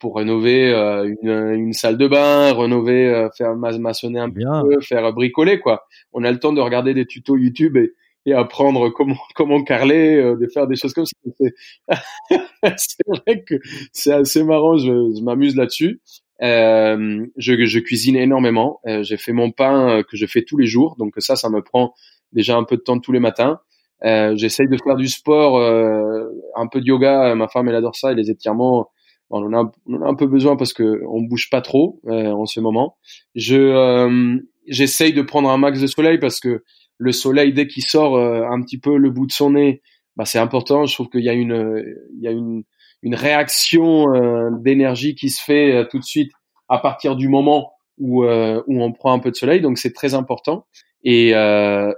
pour 0.00 0.16
rénover 0.16 0.72
une, 0.72 1.28
une, 1.28 1.72
salle 1.72 1.96
de 1.96 2.08
bain, 2.08 2.52
rénover, 2.52 3.28
faire 3.38 3.54
maçonner 3.54 4.18
un 4.18 4.28
peu, 4.28 4.80
faire 4.80 5.12
bricoler 5.12 5.60
quoi. 5.60 5.84
On 6.12 6.24
a 6.24 6.32
le 6.32 6.40
temps 6.40 6.52
de 6.52 6.60
regarder 6.60 6.92
des 6.92 7.06
tutos 7.06 7.36
YouTube 7.36 7.76
et 7.76 7.92
et 8.26 8.32
apprendre 8.32 8.90
comment 8.90 9.16
comment 9.34 9.62
carler, 9.62 10.16
euh, 10.16 10.36
de 10.36 10.46
faire 10.46 10.66
des 10.66 10.76
choses 10.76 10.92
comme 10.92 11.06
ça. 11.06 11.14
C'est 12.76 13.06
vrai 13.06 13.44
que 13.44 13.56
c'est 13.92 14.12
assez 14.12 14.42
marrant. 14.42 14.78
Je, 14.78 14.86
je 14.86 15.22
m'amuse 15.22 15.56
là-dessus. 15.56 16.00
Euh, 16.42 17.26
je, 17.36 17.64
je, 17.64 17.78
cuisine 17.78 18.16
énormément. 18.16 18.80
Euh, 18.86 19.02
j'ai 19.02 19.16
fait 19.16 19.32
mon 19.32 19.50
pain 19.50 19.88
euh, 19.88 20.02
que 20.02 20.16
je 20.16 20.26
fais 20.26 20.42
tous 20.42 20.56
les 20.56 20.66
jours, 20.66 20.96
donc 20.98 21.14
ça, 21.18 21.36
ça 21.36 21.48
me 21.48 21.62
prend 21.62 21.94
déjà 22.32 22.56
un 22.56 22.64
peu 22.64 22.76
de 22.76 22.82
temps 22.82 22.98
tous 22.98 23.12
les 23.12 23.20
matins. 23.20 23.60
Euh, 24.04 24.34
J'essaye 24.36 24.68
de 24.68 24.76
faire 24.82 24.96
du 24.96 25.08
sport, 25.08 25.60
un 25.60 26.66
peu 26.66 26.80
de 26.80 26.86
yoga. 26.86 27.34
Ma 27.34 27.48
femme 27.48 27.68
elle 27.68 27.76
adore 27.76 27.96
ça 27.96 28.12
et 28.12 28.14
les 28.14 28.30
étirements. 28.30 28.88
on, 29.30 29.44
en 29.44 29.52
a, 29.54 29.72
on 29.86 30.02
a 30.02 30.06
un 30.06 30.14
peu 30.14 30.26
besoin 30.26 30.56
parce 30.56 30.72
que 30.72 31.02
on 31.08 31.22
bouge 31.22 31.48
pas 31.50 31.60
trop 31.60 32.00
en 32.06 32.46
ce 32.46 32.60
moment. 32.60 32.96
Je 33.34 34.40
j'essaye 34.66 35.12
de 35.12 35.22
prendre 35.22 35.48
un 35.50 35.58
max 35.58 35.80
de 35.80 35.86
soleil 35.86 36.18
parce 36.18 36.40
que 36.40 36.64
le 36.98 37.12
soleil 37.12 37.52
dès 37.52 37.66
qu'il 37.66 37.84
sort 37.84 38.16
euh, 38.16 38.46
un 38.48 38.60
petit 38.62 38.78
peu 38.78 38.96
le 38.96 39.10
bout 39.10 39.26
de 39.26 39.32
son 39.32 39.50
nez, 39.50 39.82
bah 40.16 40.24
c'est 40.24 40.38
important. 40.38 40.86
Je 40.86 40.94
trouve 40.94 41.08
qu'il 41.08 41.24
y 41.24 41.28
a 41.28 41.32
une 41.32 42.64
réaction 43.14 44.14
euh, 44.14 44.50
d'énergie 44.60 45.14
qui 45.14 45.30
se 45.30 45.42
fait 45.42 45.72
euh, 45.72 45.84
tout 45.84 45.98
de 45.98 46.04
suite 46.04 46.32
à 46.68 46.78
partir 46.78 47.16
du 47.16 47.28
moment 47.28 47.72
où 47.98 48.24
on 48.24 48.92
prend 48.92 49.12
un 49.12 49.20
peu 49.20 49.30
de 49.30 49.36
soleil. 49.36 49.60
Donc 49.60 49.78
c'est 49.78 49.92
très 49.92 50.14
important. 50.14 50.66
Et, 51.04 51.30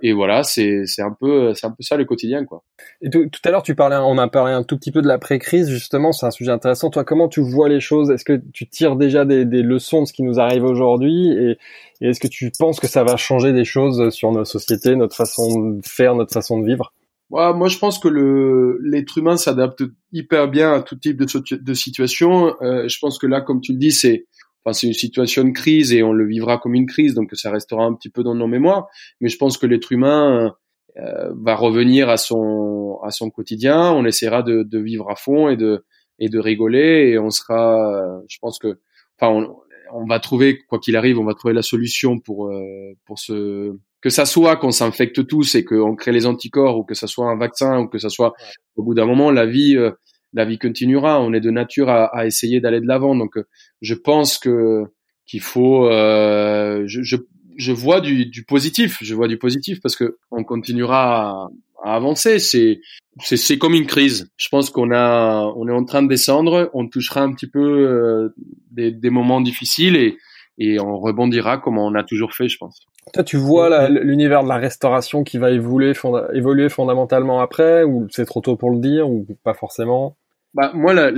et 0.03 0.13
voilà, 0.13 0.43
c'est 0.43 0.83
c'est 0.87 1.03
un 1.03 1.15
peu 1.19 1.55
c'est 1.55 1.67
un 1.67 1.71
peu 1.71 1.83
ça 1.83 1.97
le 1.97 2.05
quotidien 2.05 2.45
quoi. 2.45 2.65
Et 3.03 3.11
tout, 3.11 3.29
tout 3.31 3.41
à 3.45 3.51
l'heure 3.51 3.63
tu 3.63 3.75
parlais, 3.77 3.97
on 3.97 4.19
a 4.19 4.27
parlé 4.29 4.53
un 4.53 4.65
tout 4.65 4.77
petit 4.77 4.91
peu 4.91 5.01
de 5.01 5.07
l'après 5.07 5.39
crise 5.39 5.71
justement, 5.71 6.11
c'est 6.13 6.27
un 6.27 6.33
sujet 6.33 6.51
intéressant. 6.51 6.91
Toi, 6.91 7.05
comment 7.05 7.29
tu 7.29 7.41
vois 7.41 7.69
les 7.69 7.81
choses? 7.81 8.11
Est-ce 8.11 8.25
que 8.25 8.41
tu 8.53 8.69
tires 8.69 8.97
déjà 8.97 9.25
des, 9.25 9.45
des 9.45 9.63
leçons 9.63 10.03
de 10.03 10.07
ce 10.07 10.13
qui 10.13 10.25
nous 10.25 10.41
arrive 10.41 10.65
aujourd'hui? 10.65 11.31
Et 11.31 11.57
et 12.01 12.09
est-ce 12.09 12.21
que 12.21 12.29
tu 12.29 12.51
penses 12.59 12.81
que 12.81 12.87
ça 12.87 13.05
va 13.05 13.17
changer 13.17 13.53
des 13.53 13.65
choses 13.65 14.11
sur 14.11 14.33
nos 14.33 14.45
sociétés, 14.45 14.97
notre 14.97 15.17
façon 15.17 15.71
de 15.71 15.81
faire, 15.85 16.15
notre 16.15 16.33
façon 16.33 16.61
de 16.61 16.67
vivre? 16.67 16.93
Ouais, 17.31 17.53
Moi, 17.55 17.69
je 17.69 17.79
pense 17.79 17.99
que 17.99 18.09
le 18.09 18.79
l'être 18.83 19.19
humain 19.19 19.37
s'adapte 19.37 19.83
hyper 20.13 20.49
bien 20.49 20.73
à 20.75 20.83
tout 20.83 20.97
type 20.97 21.17
de, 21.17 21.57
de 21.57 21.75
situation. 21.75 22.55
Euh, 22.63 22.87
je 22.89 22.99
pense 23.01 23.19
que 23.19 23.27
là, 23.27 23.41
comme 23.41 23.61
tu 23.61 23.73
le 23.73 23.79
dis, 23.79 23.93
c'est 23.93 24.27
enfin, 24.67 24.73
c'est 24.73 24.87
une 24.87 24.93
situation 24.93 25.45
de 25.45 25.51
crise 25.51 25.93
et 25.93 26.03
on 26.03 26.13
le 26.13 26.27
vivra 26.27 26.59
comme 26.59 26.75
une 26.75 26.87
crise, 26.87 27.15
donc 27.15 27.31
ça 27.35 27.51
restera 27.51 27.85
un 27.85 27.95
petit 27.95 28.11
peu 28.11 28.23
dans 28.23 28.35
nos 28.35 28.49
mémoires. 28.49 28.89
Mais 29.21 29.29
je 29.29 29.39
pense 29.39 29.59
que 29.59 29.67
l'être 29.67 29.93
humain 29.93 30.55
euh, 30.99 31.33
va 31.41 31.55
revenir 31.55 32.09
à 32.09 32.17
son 32.17 32.99
à 33.05 33.11
son 33.11 33.31
quotidien. 33.31 33.93
On 33.93 34.05
essaiera 34.05 34.43
de, 34.43 34.63
de 34.63 34.79
vivre 34.79 35.09
à 35.11 35.17
fond 35.17 35.49
et 35.49 35.57
de 35.57 35.85
et 36.19 36.29
de 36.29 36.39
rigoler 36.39 37.11
et 37.11 37.19
on 37.19 37.31
sera. 37.31 38.21
Je 38.29 38.39
pense 38.41 38.59
que 38.59 38.79
enfin 39.19 39.33
on, 39.33 39.57
on 39.93 40.07
va 40.07 40.21
trouver, 40.21 40.59
quoi 40.69 40.79
qu'il 40.79 40.97
arrive, 40.97 41.19
on 41.19 41.25
va 41.25 41.35
trouver 41.35 41.55
la 41.55 41.63
solution 41.63 42.19
pour 42.19 42.49
euh, 42.49 42.93
pour 43.05 43.19
ce 43.19 43.77
que 44.01 44.11
ça 44.11 44.27
soit 44.27 44.57
qu'on 44.57 44.71
s'infecte 44.71 45.27
tous 45.27 45.55
et 45.55 45.65
qu'on 45.65 45.97
crée 45.97 46.13
les 46.13 46.27
anticorps 46.27 46.79
ou 46.79 46.85
que 46.85 46.95
ça 46.95 47.07
soit 47.07 47.29
un 47.29 47.37
vaccin 47.37 47.81
ou 47.81 47.89
que 47.89 47.99
ça 47.99 48.09
soit 48.09 48.35
au 48.77 48.83
bout 48.83 48.95
d'un 48.95 49.07
moment 49.07 49.31
la 49.31 49.47
vie 49.47 49.77
euh, 49.77 49.91
la 50.37 50.45
vie 50.45 50.59
continuera. 50.59 51.21
On 51.21 51.33
est 51.33 51.41
de 51.41 51.51
nature 51.51 51.89
à, 51.89 52.05
à 52.17 52.27
essayer 52.27 52.61
d'aller 52.61 52.81
de 52.81 52.87
l'avant. 52.87 53.17
Donc 53.17 53.37
je 53.81 53.95
pense 53.95 54.39
que 54.39 54.85
qu'il 55.25 55.41
faut 55.41 55.89
euh, 55.91 56.85
je, 56.87 57.03
je, 57.03 57.17
je 57.57 57.73
vois 57.73 58.01
du, 58.01 58.27
du 58.27 58.45
positif. 58.45 58.99
Je 59.01 59.15
vois 59.15 59.29
du 59.29 59.39
positif 59.39 59.81
parce 59.81 59.97
que 59.97 60.19
on 60.31 60.45
continuera 60.45 61.49
à 61.83 61.95
avancer. 61.97 62.39
C'est 62.39 62.81
c'est 63.23 63.59
comme 63.59 63.75
une 63.75 63.87
crise. 63.87 64.31
Je 64.37 64.49
pense 64.51 64.71
qu'on 64.71 64.93
a 64.93 65.53
on 65.57 65.67
est 65.69 65.73
en 65.73 65.85
train 65.85 66.03
de 66.03 66.09
descendre. 66.09 66.71
On 66.75 66.87
touchera 66.87 67.23
un 67.23 67.33
petit 67.33 67.49
peu 67.49 67.89
euh, 67.89 68.35
des, 68.71 68.93
des, 68.93 69.11
moments 69.11 69.41
difficiles 69.41 69.97
et 69.97 70.19
et 70.59 70.81
on 70.81 70.99
rebondira 70.99 71.59
comme 71.59 71.79
on 71.79 71.95
a 71.95 72.03
toujours 72.03 72.33
fait, 72.35 72.49
je 72.49 72.57
pense. 72.57 72.87
Toi, 73.13 73.23
tu 73.25 73.37
vois 73.37 73.89
l'univers 73.89 74.43
de 74.43 74.49
la 74.49 74.57
restauration 74.57 75.23
qui 75.23 75.39
va 75.39 75.51
évoluer, 75.51 75.93
évoluer 76.33 76.69
fondamentalement 76.71 77.41
après, 77.41 77.85
ou 77.85 78.07
c'est 78.11 78.25
trop 78.25 78.41
tôt 78.41 78.57
pour 78.57 78.71
le 78.71 78.79
dire, 78.81 79.09
ou 79.09 79.27
pas 79.45 79.55
forcément? 79.55 80.17
Bah 80.57 80.73
moi, 80.75 80.95
là, 80.95 81.13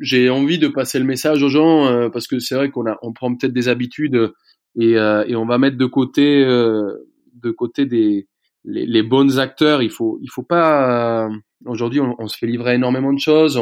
j'ai 0.00 0.28
envie 0.28 0.58
de 0.58 0.68
passer 0.68 0.98
le 0.98 1.04
message 1.04 1.42
aux 1.42 1.48
gens 1.48 1.86
euh, 1.86 2.08
parce 2.10 2.26
que 2.26 2.38
c'est 2.38 2.54
vrai 2.54 2.70
qu'on 2.70 2.86
a, 2.86 2.98
on 3.02 3.12
prend 3.12 3.34
peut-être 3.34 3.52
des 3.52 3.68
habitudes 3.68 4.32
et, 4.78 4.98
euh, 4.98 5.24
et 5.26 5.36
on 5.36 5.46
va 5.46 5.58
mettre 5.58 5.76
de 5.76 5.86
côté, 5.86 6.44
de 6.44 7.50
côté 7.50 7.86
des, 7.86 8.26
les, 8.64 8.86
les 8.86 9.02
bons 9.02 9.38
acteurs. 9.38 9.82
Il 9.82 9.90
faut, 9.90 10.18
il 10.22 10.30
faut 10.30 10.42
pas. 10.42 11.26
Euh, 11.26 11.30
aujourd'hui, 11.64 12.00
on, 12.00 12.14
on, 12.18 12.28
se 12.28 12.36
fait 12.36 12.46
livrer 12.46 12.74
énormément 12.74 13.12
de 13.12 13.18
choses. 13.18 13.60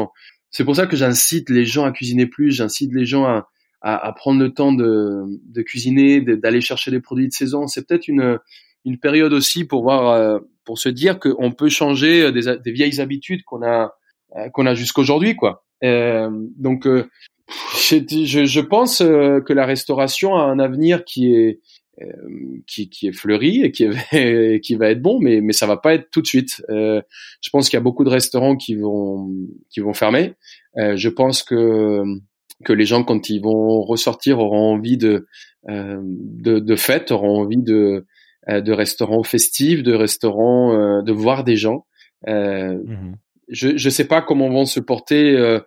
c'est 0.50 0.64
pour 0.64 0.76
ça 0.76 0.87
que 0.87 0.96
j'incite 0.96 1.50
les 1.50 1.64
gens 1.64 1.85
à 1.85 1.92
cuisiner 1.92 2.26
plus, 2.26 2.50
j'incite 2.50 2.92
les 2.94 3.04
gens 3.04 3.24
à, 3.24 3.48
à, 3.80 4.06
à, 4.06 4.12
prendre 4.12 4.40
le 4.40 4.52
temps 4.52 4.72
de, 4.72 5.24
de 5.44 5.62
cuisiner, 5.62 6.20
d'aller 6.20 6.61
chercher 6.61 6.90
des 6.90 7.00
produits 7.00 7.28
de 7.28 7.33
saison. 7.33 7.66
C'est 7.66 7.87
peut-être 7.87 8.09
une, 8.09 8.38
une 8.85 8.98
période 8.98 9.33
aussi 9.33 9.64
pour 9.64 9.83
voir, 9.83 10.11
euh, 10.11 10.38
pour 10.64 10.78
se 10.78 10.88
dire 10.88 11.18
qu'on 11.18 11.52
peut 11.52 11.68
changer 11.68 12.33
des, 12.33 12.56
des 12.62 12.72
vieilles 12.72 13.00
habitudes 13.00 13.42
qu'on 13.44 13.62
a 13.62 13.85
euh, 13.85 13.88
qu'on 14.53 14.66
a 14.66 14.75
jusqu'aujourd'hui, 14.75 15.37
quoi. 15.37 15.64
Euh, 15.85 16.31
donc, 16.57 16.87
je, 17.75 18.45
je, 18.45 18.61
pense 18.61 18.99
que 18.99 19.53
la 19.53 19.66
restauration 19.66 20.37
a 20.37 20.43
un 20.43 20.59
avenir 20.59 21.05
qui 21.05 21.35
est 21.35 21.61
qui, 22.66 22.88
qui 22.88 23.09
est 23.09 23.12
fleuri 23.12 23.62
et 23.62 23.73
qui, 23.73 23.85
est, 23.85 24.61
qui 24.64 24.75
va 24.75 24.90
être 24.90 25.03
bon, 25.03 25.21
mais, 25.21 25.40
mais 25.40 25.53
ça 25.53 25.66
va 25.66 25.77
pas 25.77 25.95
être 25.95 26.11
tout 26.11 26.23
de 26.23 26.27
suite. 26.27 26.62
Euh, 26.71 27.03
je 27.40 27.51
pense 27.51 27.69
qu'il 27.69 27.77
y 27.77 27.81
a 27.81 27.83
beaucoup 27.83 28.05
de 28.05 28.11
restaurants 28.11 28.57
qui 28.57 28.75
vont, 28.75 29.29
qui 29.71 29.81
vont 29.81 29.93
fermer. 29.93 30.35
Euh, 30.79 30.97
je 30.97 31.09
pense 31.09 31.43
que, 31.43 32.03
que 32.64 32.73
les 32.73 32.85
gens, 32.85 33.05
quand 33.05 33.29
ils 33.29 33.40
vont 33.40 33.83
ressortir, 33.83 34.38
auront 34.38 34.75
envie 34.75 34.97
de, 34.97 35.27
euh, 35.69 36.01
de, 36.03 36.59
de 36.59 36.77
fêtes, 36.77 37.11
auront 37.11 37.40
envie 37.40 37.62
de, 37.62 38.07
de 38.49 38.73
restaurants 38.73 39.23
festifs, 39.23 39.83
de 39.83 39.95
restaurants, 39.95 41.03
de 41.03 41.12
voir 41.12 41.45
des 41.45 41.57
gens. 41.57 41.87
Mmh 42.27 43.14
je 43.50 43.68
ne 43.72 43.90
sais 43.90 44.06
pas 44.06 44.22
comment 44.22 44.48
vont 44.48 44.64
se 44.64 44.80
porter 44.80 45.60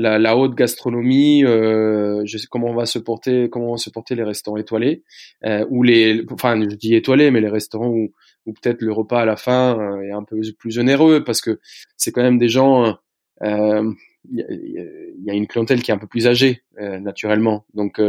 la, 0.00 0.18
la, 0.18 0.36
haute 0.36 0.54
gastronomie, 0.54 1.44
euh, 1.44 2.22
je 2.24 2.38
sais 2.38 2.46
comment 2.50 2.68
on 2.68 2.74
va 2.74 2.86
se 2.86 2.98
porter, 2.98 3.48
comment 3.50 3.66
vont 3.66 3.76
se 3.76 3.90
porter 3.90 4.14
les 4.14 4.22
restaurants 4.22 4.56
étoilés, 4.56 5.02
euh, 5.44 5.66
ou 5.68 5.82
les, 5.82 6.24
enfin 6.30 6.60
je 6.60 6.74
dis 6.74 6.94
étoilés, 6.94 7.30
mais 7.30 7.40
les 7.40 7.48
restaurants 7.48 7.88
où, 7.88 8.12
où 8.46 8.52
peut-être 8.52 8.80
le 8.80 8.92
repas 8.92 9.20
à 9.20 9.24
la 9.24 9.36
fin 9.36 9.78
euh, 9.78 10.00
est 10.02 10.12
un 10.12 10.24
peu 10.24 10.40
plus 10.58 10.78
onéreux 10.78 11.22
parce 11.22 11.40
que 11.40 11.60
c'est 11.96 12.12
quand 12.12 12.22
même 12.22 12.38
des 12.38 12.48
gens, 12.48 12.96
euh, 13.42 13.92
il 14.30 14.38
y, 14.38 15.26
y, 15.26 15.30
a 15.30 15.34
une 15.34 15.46
clientèle 15.46 15.82
qui 15.82 15.90
est 15.90 15.94
un 15.94 15.98
peu 15.98 16.06
plus 16.06 16.26
âgée 16.26 16.62
euh, 16.80 16.98
naturellement, 16.98 17.66
donc 17.74 18.00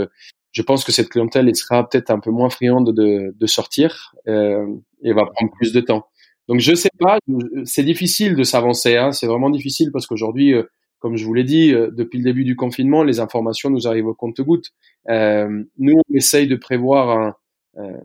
je 0.54 0.62
pense 0.62 0.84
que 0.84 0.92
cette 0.92 1.10
clientèle 1.10 1.50
elle 1.50 1.56
sera 1.56 1.88
peut-être 1.88 2.10
un 2.10 2.20
peu 2.20 2.32
moins 2.32 2.50
friande 2.50 2.94
de, 2.94 3.36
de 3.38 3.48
sortir 3.48 4.16
et 4.28 5.14
va 5.14 5.26
prendre 5.26 5.52
plus 5.58 5.74
de 5.74 5.82
temps. 5.82 6.08
Donc 6.52 6.60
je 6.60 6.76
sais 6.76 6.92
pas, 7.00 7.18
c'est 7.64 7.84
difficile 7.84 8.36
de 8.36 8.44
s'avancer, 8.44 8.98
hein, 8.98 9.14
c'est 9.14 9.26
vraiment 9.26 9.50
difficile 9.50 9.90
parce 9.92 10.06
qu'aujourd'hui 10.06 10.54
comme 11.02 11.18
je 11.18 11.26
vous 11.26 11.34
l'ai 11.34 11.44
dit, 11.44 11.74
euh, 11.74 11.90
depuis 11.92 12.20
le 12.20 12.24
début 12.24 12.46
du 12.46 12.56
confinement, 12.56 13.04
les 13.04 13.20
informations 13.20 13.70
nous 13.70 13.88
arrivent 13.88 14.08
au 14.08 14.14
compte-gouttes. 14.14 14.70
Euh, 15.10 15.64
nous, 15.80 15.94
on 15.98 16.14
essaye 16.14 16.48
de 16.48 16.56
prévoir 16.56 17.10
un, 17.10 17.36
euh, 17.78 17.98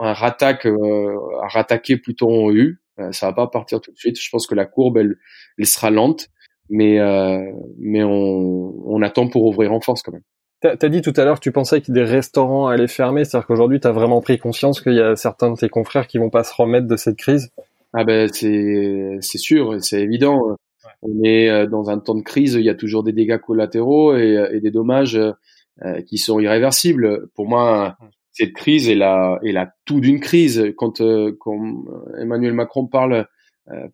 un 0.00 0.12
rattaque, 0.12 0.64
euh, 0.66 1.16
un 1.42 1.48
rattaquer 1.48 1.96
plutôt 1.96 2.30
en 2.30 2.52
U. 2.52 2.80
Euh, 3.00 3.10
ça 3.10 3.26
va 3.26 3.32
pas 3.32 3.46
partir 3.48 3.80
tout 3.80 3.90
de 3.90 3.98
suite. 3.98 4.20
Je 4.20 4.30
pense 4.30 4.46
que 4.46 4.54
la 4.54 4.66
courbe, 4.66 4.98
elle, 4.98 5.16
elle 5.58 5.66
sera 5.66 5.90
lente, 5.90 6.28
mais 6.70 7.00
euh, 7.00 7.42
mais 7.78 8.04
on, 8.04 8.72
on 8.86 9.02
attend 9.02 9.26
pour 9.26 9.44
ouvrir 9.44 9.72
en 9.72 9.80
force 9.80 10.02
quand 10.02 10.12
même. 10.12 10.22
Tu 10.62 10.86
as 10.86 10.88
dit 10.88 11.02
tout 11.02 11.12
à 11.16 11.24
l'heure 11.24 11.40
que 11.40 11.44
tu 11.44 11.52
pensais 11.52 11.80
que 11.82 11.90
des 11.90 12.04
restaurants 12.04 12.68
allaient 12.68 12.86
fermer, 12.86 13.24
c'est-à-dire 13.24 13.48
qu'aujourd'hui 13.48 13.80
tu 13.80 13.88
as 13.88 13.92
vraiment 13.92 14.20
pris 14.22 14.38
conscience 14.38 14.80
qu'il 14.80 14.94
y 14.94 15.00
a 15.00 15.16
certains 15.16 15.50
de 15.50 15.56
tes 15.56 15.68
confrères 15.68 16.06
qui 16.06 16.18
vont 16.18 16.30
pas 16.30 16.44
se 16.44 16.54
remettre 16.54 16.86
de 16.86 16.96
cette 16.96 17.16
crise? 17.16 17.50
Ah 17.94 18.04
ben 18.04 18.28
c'est 18.32 19.18
c'est 19.20 19.38
sûr, 19.38 19.82
c'est 19.82 20.02
évident 20.02 20.56
on 21.04 21.22
est 21.22 21.48
euh, 21.48 21.66
dans 21.66 21.90
un 21.90 21.98
temps 21.98 22.14
de 22.14 22.22
crise, 22.22 22.54
il 22.54 22.64
y 22.64 22.70
a 22.70 22.74
toujours 22.74 23.04
des 23.04 23.12
dégâts 23.12 23.38
collatéraux 23.38 24.16
et, 24.16 24.36
euh, 24.36 24.54
et 24.54 24.60
des 24.60 24.70
dommages 24.70 25.16
euh, 25.16 26.00
qui 26.06 26.18
sont 26.18 26.40
irréversibles. 26.40 27.28
Pour 27.34 27.46
moi, 27.46 27.96
cette 28.32 28.54
crise 28.54 28.88
est 28.88 28.94
la, 28.94 29.38
est 29.44 29.52
la 29.52 29.72
tout 29.84 30.00
d'une 30.00 30.18
crise. 30.18 30.72
Quand, 30.76 31.02
quand 31.38 31.84
Emmanuel 32.18 32.52
Macron 32.52 32.86
parle, 32.86 33.26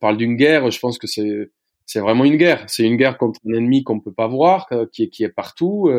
parle 0.00 0.16
d'une 0.16 0.36
guerre, 0.36 0.70
je 0.70 0.78
pense 0.78 0.98
que 0.98 1.06
c'est, 1.06 1.50
c'est 1.84 2.00
vraiment 2.00 2.24
une 2.24 2.36
guerre. 2.36 2.64
C'est 2.66 2.84
une 2.84 2.96
guerre 2.96 3.18
contre 3.18 3.40
un 3.46 3.54
ennemi 3.54 3.82
qu'on 3.82 4.00
peut 4.00 4.12
pas 4.12 4.28
voir, 4.28 4.68
qui 4.92 5.04
est, 5.04 5.08
qui 5.08 5.24
est 5.24 5.30
partout. 5.30 5.90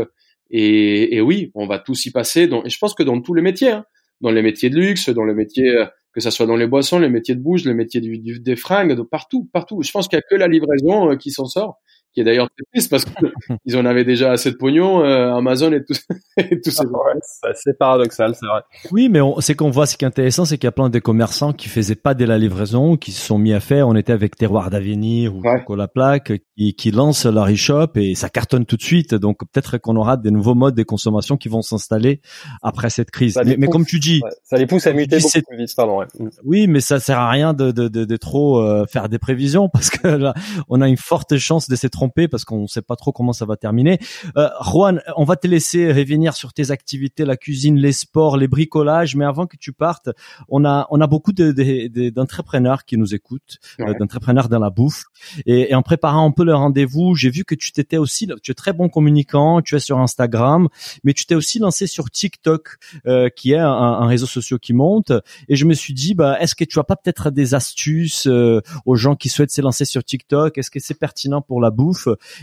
Et, 0.49 1.15
et, 1.15 1.21
oui, 1.21 1.51
on 1.53 1.67
va 1.67 1.77
tous 1.77 2.05
y 2.05 2.11
passer. 2.11 2.43
et 2.43 2.69
je 2.69 2.77
pense 2.79 2.95
que 2.95 3.03
dans 3.03 3.21
tous 3.21 3.33
les 3.33 3.43
métiers, 3.43 3.71
hein, 3.71 3.85
dans 4.21 4.31
les 4.31 4.41
métiers 4.41 4.69
de 4.69 4.79
luxe, 4.79 5.09
dans 5.09 5.25
les 5.25 5.35
métiers 5.35 5.75
que 6.13 6.21
ça 6.21 6.31
soit 6.31 6.45
dans 6.45 6.55
les 6.55 6.67
boissons, 6.67 6.99
les 6.99 7.09
métiers 7.09 7.35
de 7.35 7.41
bouche, 7.41 7.63
les 7.63 7.73
métiers 7.73 8.01
du, 8.01 8.17
du, 8.19 8.39
des 8.39 8.55
fringues, 8.55 9.01
partout, 9.03 9.49
partout. 9.53 9.81
Je 9.81 9.91
pense 9.91 10.07
qu'il 10.07 10.17
y 10.17 10.19
a 10.19 10.23
que 10.29 10.35
la 10.35 10.47
livraison 10.47 11.11
euh, 11.11 11.15
qui 11.15 11.31
s'en 11.31 11.45
sort 11.45 11.79
qui 12.13 12.21
est 12.21 12.23
d'ailleurs 12.23 12.49
très 12.49 12.65
triste 12.73 12.89
parce 12.89 13.05
qu'ils 13.05 13.77
en 13.77 13.85
avaient 13.85 14.05
déjà 14.05 14.31
assez 14.31 14.51
de 14.51 14.55
pognon, 14.55 15.03
euh, 15.03 15.33
Amazon 15.33 15.71
et 15.71 15.83
tout, 15.83 15.93
et 16.37 16.59
tout 16.61 16.71
ça. 16.71 16.85
Ouais, 16.85 17.19
c'est 17.21 17.49
assez 17.49 17.73
paradoxal, 17.73 18.35
c'est 18.35 18.45
vrai. 18.45 18.61
Oui, 18.91 19.09
mais 19.09 19.19
c'est 19.39 19.55
qu'on 19.55 19.69
voit, 19.69 19.85
ce 19.85 19.97
qui 19.97 20.05
est 20.05 20.07
intéressant, 20.07 20.45
c'est 20.45 20.57
qu'il 20.57 20.67
y 20.67 20.69
a 20.69 20.73
plein 20.73 20.89
de 20.89 20.99
commerçants 20.99 21.53
qui 21.53 21.69
faisaient 21.69 21.95
pas 21.95 22.13
de 22.13 22.25
la 22.25 22.37
livraison, 22.37 22.97
qui 22.97 23.11
se 23.11 23.25
sont 23.25 23.37
mis 23.37 23.53
à 23.53 23.59
faire. 23.59 23.87
On 23.87 23.95
était 23.95 24.13
avec 24.13 24.35
Terroir 24.35 24.69
d'Avenir 24.69 25.35
ou 25.35 25.41
Coca 25.65 25.87
Plaque, 25.87 26.33
qui, 26.57 26.73
qui 26.73 26.91
lancent 26.91 27.25
leur 27.25 27.49
e-shop 27.49 27.91
et 27.95 28.15
ça 28.15 28.29
cartonne 28.29 28.65
tout 28.65 28.77
de 28.77 28.81
suite. 28.81 29.15
Donc 29.15 29.39
peut-être 29.51 29.77
qu'on 29.77 29.95
aura 29.95 30.17
des 30.17 30.31
nouveaux 30.31 30.55
modes 30.55 30.75
de 30.75 30.83
consommation 30.83 31.37
qui 31.37 31.49
vont 31.49 31.61
s'installer 31.61 32.21
après 32.61 32.89
cette 32.89 33.11
crise. 33.11 33.39
Mais, 33.45 33.55
mais, 33.57 33.67
comme 33.67 33.85
tu 33.85 33.99
dis, 33.99 34.21
ça 34.43 34.57
les 34.57 34.67
pousse 34.67 34.87
à 34.87 34.93
muter 34.93 35.17
beaucoup 35.17 35.41
plus 35.47 35.57
vite, 35.57 35.73
pardon. 35.75 36.03
Oui, 36.43 36.67
mais 36.67 36.81
ça 36.81 36.99
sert 36.99 37.19
à 37.19 37.29
rien 37.29 37.53
de, 37.53 37.71
de, 37.71 37.87
de, 37.87 38.05
de 38.05 38.17
trop 38.17 38.59
euh, 38.59 38.85
faire 38.85 39.09
des 39.09 39.19
prévisions 39.19 39.69
parce 39.73 39.89
que 39.89 40.07
là, 40.07 40.33
on 40.69 40.81
a 40.81 40.87
une 40.87 40.97
forte 40.97 41.37
chance 41.37 41.67
de 41.69 41.75
s'être 41.75 42.00
parce 42.09 42.45
qu'on 42.45 42.63
ne 42.63 42.67
sait 42.67 42.81
pas 42.81 42.95
trop 42.95 43.11
comment 43.11 43.33
ça 43.33 43.45
va 43.45 43.57
terminer. 43.57 43.99
Euh, 44.37 44.49
Juan, 44.61 45.01
on 45.15 45.23
va 45.23 45.35
te 45.35 45.47
laisser 45.47 45.91
revenir 45.91 46.33
sur 46.33 46.53
tes 46.53 46.71
activités, 46.71 47.25
la 47.25 47.37
cuisine, 47.37 47.77
les 47.77 47.91
sports, 47.91 48.37
les 48.37 48.47
bricolages, 48.47 49.15
mais 49.15 49.25
avant 49.25 49.47
que 49.47 49.57
tu 49.57 49.73
partes, 49.73 50.09
on 50.49 50.65
a 50.65 50.87
on 50.89 51.01
a 51.01 51.07
beaucoup 51.07 51.31
d'entrepreneurs 51.31 52.85
qui 52.85 52.97
nous 52.97 53.13
écoutent, 53.13 53.59
euh, 53.79 53.93
d'entrepreneurs 53.99 54.49
dans 54.49 54.59
la 54.59 54.69
bouffe, 54.69 55.03
et, 55.45 55.73
en 55.75 55.81
préparant 55.81 56.27
un 56.27 56.31
peu 56.31 56.43
le 56.43 56.55
rendez-vous, 56.55 57.15
j'ai 57.15 57.29
vu 57.29 57.43
que 57.43 57.55
tu 57.55 57.71
t'étais 57.71 57.97
aussi, 57.97 58.27
tu 58.41 58.51
es 58.51 58.53
très 58.53 58.73
bon 58.73 58.89
communicant, 58.89 59.61
tu 59.61 59.75
es 59.75 59.79
sur 59.79 59.99
Instagram, 59.99 60.67
mais 61.03 61.13
tu 61.13 61.25
t'es 61.25 61.35
aussi 61.35 61.59
lancé 61.59 61.87
sur 61.87 62.09
TikTok, 62.09 62.77
euh, 63.05 63.29
qui 63.29 63.53
est 63.53 63.57
un, 63.57 64.05
réseau 64.05 64.25
social 64.25 64.59
qui 64.59 64.73
monte, 64.73 65.11
et 65.47 65.55
je 65.55 65.65
me 65.65 65.73
suis 65.73 65.93
dit, 65.93 66.15
bah, 66.15 66.37
est-ce 66.39 66.55
que 66.55 66.65
tu 66.65 66.79
as 66.79 66.83
pas 66.83 66.95
peut-être 66.95 67.29
des 67.29 67.53
astuces 67.53 68.27
aux 68.27 68.95
gens 68.95 69.15
qui 69.15 69.29
souhaitent 69.29 69.51
se 69.51 69.61
lancer 69.61 69.85
sur 69.85 70.03
TikTok? 70.03 70.57
Est-ce 70.57 70.71
que 70.71 70.79
c'est 70.79 70.97
pertinent 70.97 71.41
pour 71.41 71.61
la 71.61 71.69
bouffe? 71.69 71.90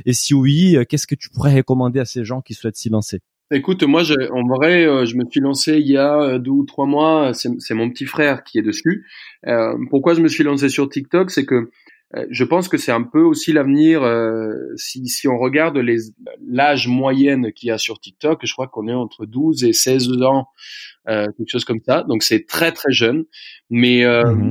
Et 0.06 0.12
si 0.12 0.34
oui, 0.34 0.76
euh, 0.76 0.84
qu'est-ce 0.84 1.06
que 1.06 1.14
tu 1.14 1.28
pourrais 1.30 1.54
recommander 1.54 2.00
à 2.00 2.04
ces 2.04 2.24
gens 2.24 2.40
qui 2.40 2.54
souhaitent 2.54 2.76
s'y 2.76 2.90
lancer? 2.90 3.20
Écoute, 3.50 3.82
moi, 3.82 4.02
je, 4.02 4.12
en 4.30 4.46
vrai, 4.46 4.84
euh, 4.84 5.06
je 5.06 5.16
me 5.16 5.24
suis 5.24 5.40
lancé 5.40 5.78
il 5.78 5.88
y 5.88 5.96
a 5.96 6.20
euh, 6.20 6.38
deux 6.38 6.50
ou 6.50 6.64
trois 6.66 6.84
mois. 6.84 7.32
C'est 7.32 7.74
mon 7.74 7.88
petit 7.88 8.04
frère 8.04 8.44
qui 8.44 8.58
est 8.58 8.62
dessus. 8.62 9.06
Euh, 9.46 9.74
pourquoi 9.88 10.12
je 10.12 10.20
me 10.20 10.28
suis 10.28 10.44
lancé 10.44 10.68
sur 10.68 10.88
TikTok, 10.88 11.30
c'est 11.30 11.46
que 11.46 11.70
je 12.30 12.42
pense 12.42 12.68
que 12.68 12.78
c'est 12.78 12.92
un 12.92 13.02
peu 13.02 13.20
aussi 13.20 13.52
l'avenir. 13.52 14.00
si, 14.76 15.06
si 15.08 15.28
on 15.28 15.38
regarde 15.38 15.78
l'âge 16.46 16.88
moyenne 16.88 17.52
qu'il 17.52 17.68
y 17.68 17.70
a 17.70 17.76
sur 17.76 18.00
TikTok, 18.00 18.46
je 18.46 18.52
crois 18.54 18.66
qu'on 18.66 18.88
est 18.88 18.94
entre 18.94 19.26
12 19.26 19.64
et 19.64 19.74
16 19.74 20.22
ans, 20.22 20.48
quelque 21.06 21.48
chose 21.48 21.66
comme 21.66 21.80
ça. 21.84 22.04
Donc 22.04 22.22
c'est 22.22 22.46
très 22.46 22.72
très 22.72 22.92
jeune. 22.92 23.24
Mais 23.68 24.04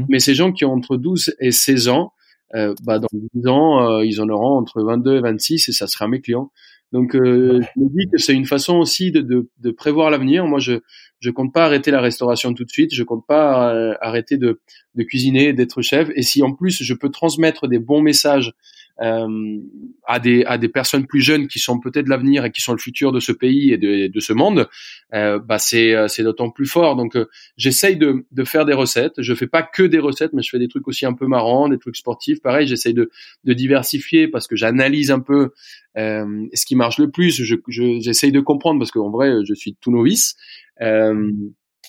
mais 0.08 0.20
ces 0.20 0.36
gens 0.36 0.52
qui 0.52 0.66
ont 0.66 0.74
entre 0.74 0.98
12 0.98 1.34
et 1.40 1.52
16 1.52 1.88
ans, 1.88 2.14
euh, 2.56 2.74
bah, 2.84 3.00
dans 3.00 3.08
10 3.34 3.48
ans, 3.48 4.00
euh, 4.00 4.06
ils 4.06 4.22
en 4.22 4.30
auront 4.30 4.58
entre 4.58 4.82
22 4.82 5.18
et 5.18 5.22
26 5.22 5.70
et 5.70 5.72
ça 5.72 5.88
sera 5.88 6.08
mes 6.08 6.22
clients. 6.22 6.52
Donc, 6.94 7.16
euh, 7.16 7.62
je 7.76 7.82
me 7.82 7.90
dis 7.90 8.10
que 8.10 8.18
c'est 8.18 8.34
une 8.34 8.46
façon 8.46 8.78
aussi 8.78 9.12
de, 9.12 9.20
de, 9.22 9.50
de 9.60 9.72
prévoir 9.72 10.10
l'avenir. 10.10 10.46
Moi, 10.48 10.60
je 10.60 10.80
je 11.20 11.32
compte 11.32 11.54
pas 11.54 11.66
arrêter 11.66 11.92
la 11.92 12.02
restauration 12.02 12.54
tout 12.54 12.64
de 12.64 12.70
suite. 12.70 12.94
Je 12.94 13.04
compte 13.04 13.26
pas 13.26 13.74
euh, 13.74 13.96
arrêter 14.02 14.38
de, 14.38 14.62
de 14.96 15.04
cuisiner, 15.04 15.54
d'être 15.54 15.82
chef. 15.82 16.10
Et 16.16 16.22
si 16.22 16.44
en 16.44 16.54
plus 16.54 16.84
je 16.84 16.94
peux 16.94 17.10
transmettre 17.10 17.68
des 17.68 17.80
bons 17.80 18.02
messages 18.02 18.54
euh, 19.02 19.58
à 20.06 20.20
des 20.20 20.44
à 20.46 20.58
des 20.58 20.70
personnes 20.70 21.06
plus 21.06 21.22
jeunes 21.22 21.48
qui 21.48 21.60
sont 21.60 21.80
peut-être 21.80 22.08
l'avenir 22.08 22.46
et 22.46 22.52
qui 22.52 22.62
sont 22.62 22.74
le 22.74 22.80
futur 22.80 23.12
de 23.12 23.20
ce 23.20 23.32
pays 23.32 23.72
et 23.72 23.78
de, 23.78 24.08
de 24.08 24.20
ce 24.20 24.34
monde, 24.34 24.68
euh, 25.14 25.40
bah 25.40 25.60
c'est 25.60 25.94
euh, 25.94 26.08
c'est 26.08 26.24
d'autant 26.24 26.50
plus 26.50 26.66
fort. 26.66 26.96
Donc 26.96 27.16
euh, 27.16 27.26
j'essaye 27.58 27.98
de 27.98 28.26
de 28.32 28.44
faire 28.44 28.66
des 28.66 28.74
recettes. 28.74 29.22
Je 29.22 29.34
fais 29.34 29.48
pas 29.48 29.64
que 29.64 29.84
des 29.84 30.00
recettes, 30.00 30.34
mais 30.34 30.42
je 30.42 30.50
fais 30.50 30.60
des 30.60 30.68
trucs 30.68 30.88
aussi 30.88 31.06
un 31.06 31.14
peu 31.14 31.28
marrants, 31.28 31.70
des 31.70 31.80
trucs 31.80 31.98
sportifs. 31.98 32.42
Pareil, 32.42 32.68
j'essaye 32.68 32.94
de 32.94 33.10
de 33.44 33.54
diversifier 33.54 34.28
parce 34.28 34.48
que 34.48 34.56
j'analyse 34.56 35.12
un 35.12 35.20
peu 35.20 35.52
euh, 35.98 36.48
ce 36.54 36.66
qui 36.66 36.76
marche 36.76 37.00
le 37.00 37.10
plus. 37.10 37.44
Je 37.44 37.56
j'essaye 38.00 38.32
de 38.32 38.40
comprendre 38.40 38.80
parce 38.80 38.92
qu'en 38.92 39.10
vrai, 39.10 39.32
je 39.48 39.54
suis 39.54 39.76
tout 39.80 39.92
novice. 39.92 40.36
Euh, 40.82 41.32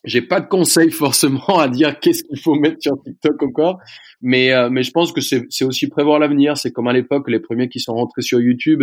j'ai 0.04 0.22
pas 0.22 0.40
de 0.40 0.48
conseils 0.48 0.90
forcément 0.90 1.58
à 1.58 1.68
dire 1.68 1.98
qu'est-ce 2.00 2.24
qu'il 2.24 2.38
faut 2.38 2.54
mettre 2.54 2.78
sur 2.80 3.02
TikTok 3.02 3.42
encore, 3.42 3.78
mais 4.20 4.52
euh, 4.52 4.70
mais 4.70 4.82
je 4.82 4.90
pense 4.90 5.12
que 5.12 5.20
c'est 5.20 5.64
aussi 5.64 5.88
prévoir 5.88 6.18
l'avenir. 6.18 6.56
C'est 6.56 6.72
comme 6.72 6.88
à 6.88 6.92
l'époque 6.92 7.28
les 7.30 7.40
premiers 7.40 7.68
qui 7.68 7.80
sont 7.80 7.94
rentrés 7.94 8.22
sur 8.22 8.40
YouTube, 8.40 8.82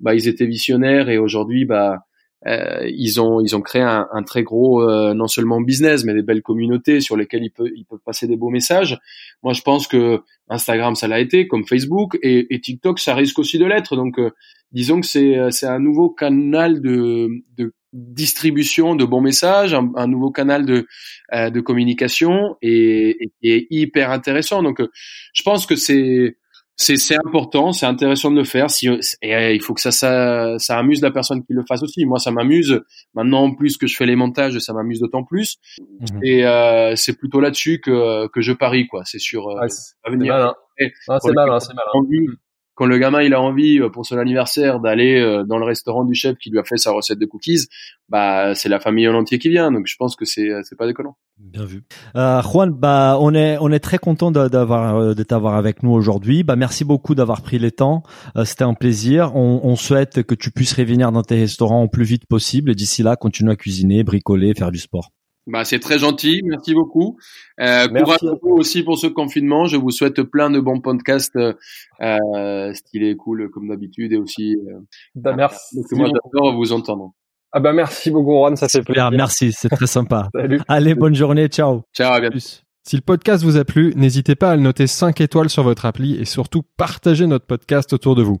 bah 0.00 0.14
ils 0.14 0.28
étaient 0.28 0.46
visionnaires 0.46 1.08
et 1.08 1.18
aujourd'hui 1.18 1.64
bah 1.64 2.04
euh, 2.46 2.88
ils 2.88 3.20
ont 3.20 3.40
ils 3.40 3.54
ont 3.54 3.60
créé 3.60 3.82
un, 3.82 4.08
un 4.12 4.22
très 4.22 4.42
gros 4.42 4.82
euh, 4.82 5.12
non 5.12 5.28
seulement 5.28 5.60
business 5.60 6.04
mais 6.04 6.14
des 6.14 6.22
belles 6.22 6.40
communautés 6.40 7.02
sur 7.02 7.14
lesquelles 7.14 7.44
ils 7.44 7.50
peuvent 7.50 7.68
ils 7.76 7.84
peuvent 7.84 8.00
passer 8.04 8.26
des 8.26 8.36
beaux 8.36 8.48
messages. 8.48 8.98
Moi 9.42 9.52
je 9.52 9.60
pense 9.60 9.86
que 9.86 10.20
Instagram 10.48 10.94
ça 10.94 11.06
l'a 11.06 11.20
été 11.20 11.46
comme 11.46 11.66
Facebook 11.66 12.18
et, 12.22 12.60
TikTok 12.60 12.98
ça 12.98 13.14
risque 13.14 13.38
aussi 13.38 13.58
de 13.58 13.66
l'être. 13.66 13.94
Donc 13.94 14.18
euh, 14.18 14.30
disons 14.72 15.00
que 15.02 15.06
c'est 15.06 15.36
c'est 15.50 15.66
un 15.66 15.80
nouveau 15.80 16.08
canal 16.08 16.80
de, 16.80 17.28
de 17.58 17.74
distribution 17.92 18.94
de 18.94 19.04
bons 19.04 19.20
messages, 19.20 19.74
un, 19.74 20.06
nouveau 20.06 20.30
canal 20.30 20.64
de, 20.64 20.86
euh, 21.34 21.50
de 21.50 21.60
communication 21.60 22.56
et, 22.62 23.32
et, 23.42 23.56
est 23.56 23.66
hyper 23.70 24.10
intéressant. 24.10 24.62
Donc, 24.62 24.80
euh, 24.80 24.88
je 25.34 25.42
pense 25.42 25.66
que 25.66 25.76
c'est 25.76 26.36
c'est 26.76 26.96
c'est 26.96 27.16
important, 27.16 27.72
c'est 27.72 27.84
intéressant 27.84 28.30
de 28.30 28.36
le 28.36 28.44
faire. 28.44 28.70
Si 28.70 28.88
et 29.20 29.34
euh, 29.34 29.52
il 29.52 29.62
faut 29.62 29.74
que 29.74 29.82
ça, 29.82 29.90
ça 29.90 30.58
ça 30.58 30.78
amuse 30.78 31.02
la 31.02 31.10
personne 31.10 31.44
qui 31.44 31.52
le 31.52 31.62
fasse 31.68 31.82
aussi. 31.82 32.06
Moi, 32.06 32.18
ça 32.18 32.30
m'amuse. 32.30 32.80
Maintenant, 33.14 33.42
en 33.42 33.54
plus 33.54 33.76
que 33.76 33.86
je 33.86 33.94
fais 33.94 34.06
les 34.06 34.16
montages, 34.16 34.58
ça 34.60 34.72
m'amuse 34.72 35.00
d'autant 35.00 35.22
plus. 35.22 35.58
Mhm. 35.78 36.20
Et 36.24 36.46
euh, 36.46 36.96
c'est 36.96 37.18
plutôt 37.18 37.40
là-dessus 37.40 37.80
que 37.80 38.28
que 38.28 38.40
je 38.40 38.52
parie 38.52 38.86
quoi. 38.86 39.02
C'est 39.04 39.18
sur 39.18 39.50
C'est 39.68 39.94
malin. 40.16 40.54
c'est 40.78 41.32
malin, 41.34 41.60
c'est 41.60 41.74
malin 41.74 42.34
quand 42.80 42.86
le 42.86 42.96
gamin 42.96 43.20
il 43.20 43.34
a 43.34 43.42
envie 43.42 43.78
euh, 43.78 43.90
pour 43.90 44.06
son 44.06 44.16
anniversaire 44.16 44.80
d'aller 44.80 45.20
euh, 45.20 45.44
dans 45.44 45.58
le 45.58 45.66
restaurant 45.66 46.02
du 46.02 46.14
chef 46.14 46.38
qui 46.38 46.48
lui 46.48 46.58
a 46.58 46.64
fait 46.64 46.78
sa 46.78 46.92
recette 46.92 47.18
de 47.18 47.26
cookies, 47.26 47.66
bah 48.08 48.54
c'est 48.54 48.70
la 48.70 48.80
famille 48.80 49.06
en 49.06 49.12
entier 49.12 49.38
qui 49.38 49.50
vient. 49.50 49.70
Donc 49.70 49.86
je 49.86 49.96
pense 49.98 50.16
que 50.16 50.24
c'est 50.24 50.48
c'est 50.62 50.76
pas 50.78 50.86
déconnant. 50.86 51.18
Bien 51.36 51.66
vu. 51.66 51.82
Euh, 52.16 52.40
Juan, 52.40 52.70
bah 52.70 53.18
on 53.20 53.34
est 53.34 53.58
on 53.60 53.70
est 53.70 53.80
très 53.80 53.98
content 53.98 54.30
d'avoir 54.30 54.96
euh, 54.96 55.12
de 55.12 55.22
t'avoir 55.22 55.56
avec 55.56 55.82
nous 55.82 55.90
aujourd'hui. 55.90 56.42
Bah 56.42 56.56
merci 56.56 56.86
beaucoup 56.86 57.14
d'avoir 57.14 57.42
pris 57.42 57.58
le 57.58 57.70
temps. 57.70 58.02
C'était 58.46 58.64
un 58.64 58.72
plaisir. 58.72 59.36
On, 59.36 59.60
on, 59.62 59.76
souhaite 59.76 60.22
que 60.22 60.34
tu 60.34 60.50
puisses 60.50 60.72
revenir 60.72 61.12
dans 61.12 61.22
tes 61.22 61.38
restaurants 61.38 61.82
au 61.82 61.88
plus 61.88 62.04
vite 62.04 62.24
possible 62.26 62.70
et 62.70 62.74
d'ici 62.74 63.02
là 63.02 63.14
continue 63.14 63.50
à 63.50 63.56
cuisiner, 63.56 64.04
bricoler, 64.04 64.54
faire 64.54 64.70
du 64.70 64.78
sport. 64.78 65.10
Bah, 65.46 65.64
c'est 65.64 65.78
très 65.78 65.98
gentil, 65.98 66.42
merci 66.44 66.74
beaucoup. 66.74 67.16
Euh, 67.60 67.88
courage 67.88 68.22
à 68.22 68.34
vous 68.42 68.56
aussi 68.56 68.82
pour 68.82 68.98
ce 68.98 69.06
confinement. 69.06 69.66
Je 69.66 69.76
vous 69.76 69.90
souhaite 69.90 70.22
plein 70.22 70.50
de 70.50 70.60
bons 70.60 70.80
podcasts, 70.80 71.36
euh, 71.36 71.54
euh 72.02 72.72
stylés, 72.74 73.16
cool 73.16 73.50
comme 73.50 73.68
d'habitude, 73.68 74.12
et 74.12 74.16
aussi. 74.16 74.56
Euh, 74.56 74.80
bah, 75.14 75.34
merci. 75.34 75.80
moi 75.92 76.08
j'adore 76.08 76.54
vous 76.54 76.72
entendre. 76.72 77.12
Ah 77.52 77.58
bah 77.58 77.72
merci 77.72 78.12
beaucoup 78.12 78.30
Juan, 78.30 78.54
ça 78.54 78.68
fait 78.68 78.82
plaisir. 78.82 79.10
Merci, 79.10 79.50
c'est 79.52 79.70
très 79.70 79.88
sympa. 79.88 80.28
Allez, 80.68 80.94
bonne 80.94 81.14
journée, 81.14 81.48
ciao. 81.48 81.82
Ciao, 81.92 82.12
à 82.12 82.20
bientôt. 82.20 82.38
Si 82.38 82.96
le 82.96 83.02
podcast 83.02 83.42
vous 83.42 83.56
a 83.56 83.64
plu, 83.64 83.92
n'hésitez 83.96 84.36
pas 84.36 84.52
à 84.52 84.56
le 84.56 84.62
noter 84.62 84.86
5 84.86 85.20
étoiles 85.20 85.50
sur 85.50 85.64
votre 85.64 85.84
appli 85.84 86.14
et 86.16 86.24
surtout 86.24 86.62
partagez 86.76 87.26
notre 87.26 87.46
podcast 87.46 87.92
autour 87.92 88.14
de 88.14 88.22
vous. 88.22 88.40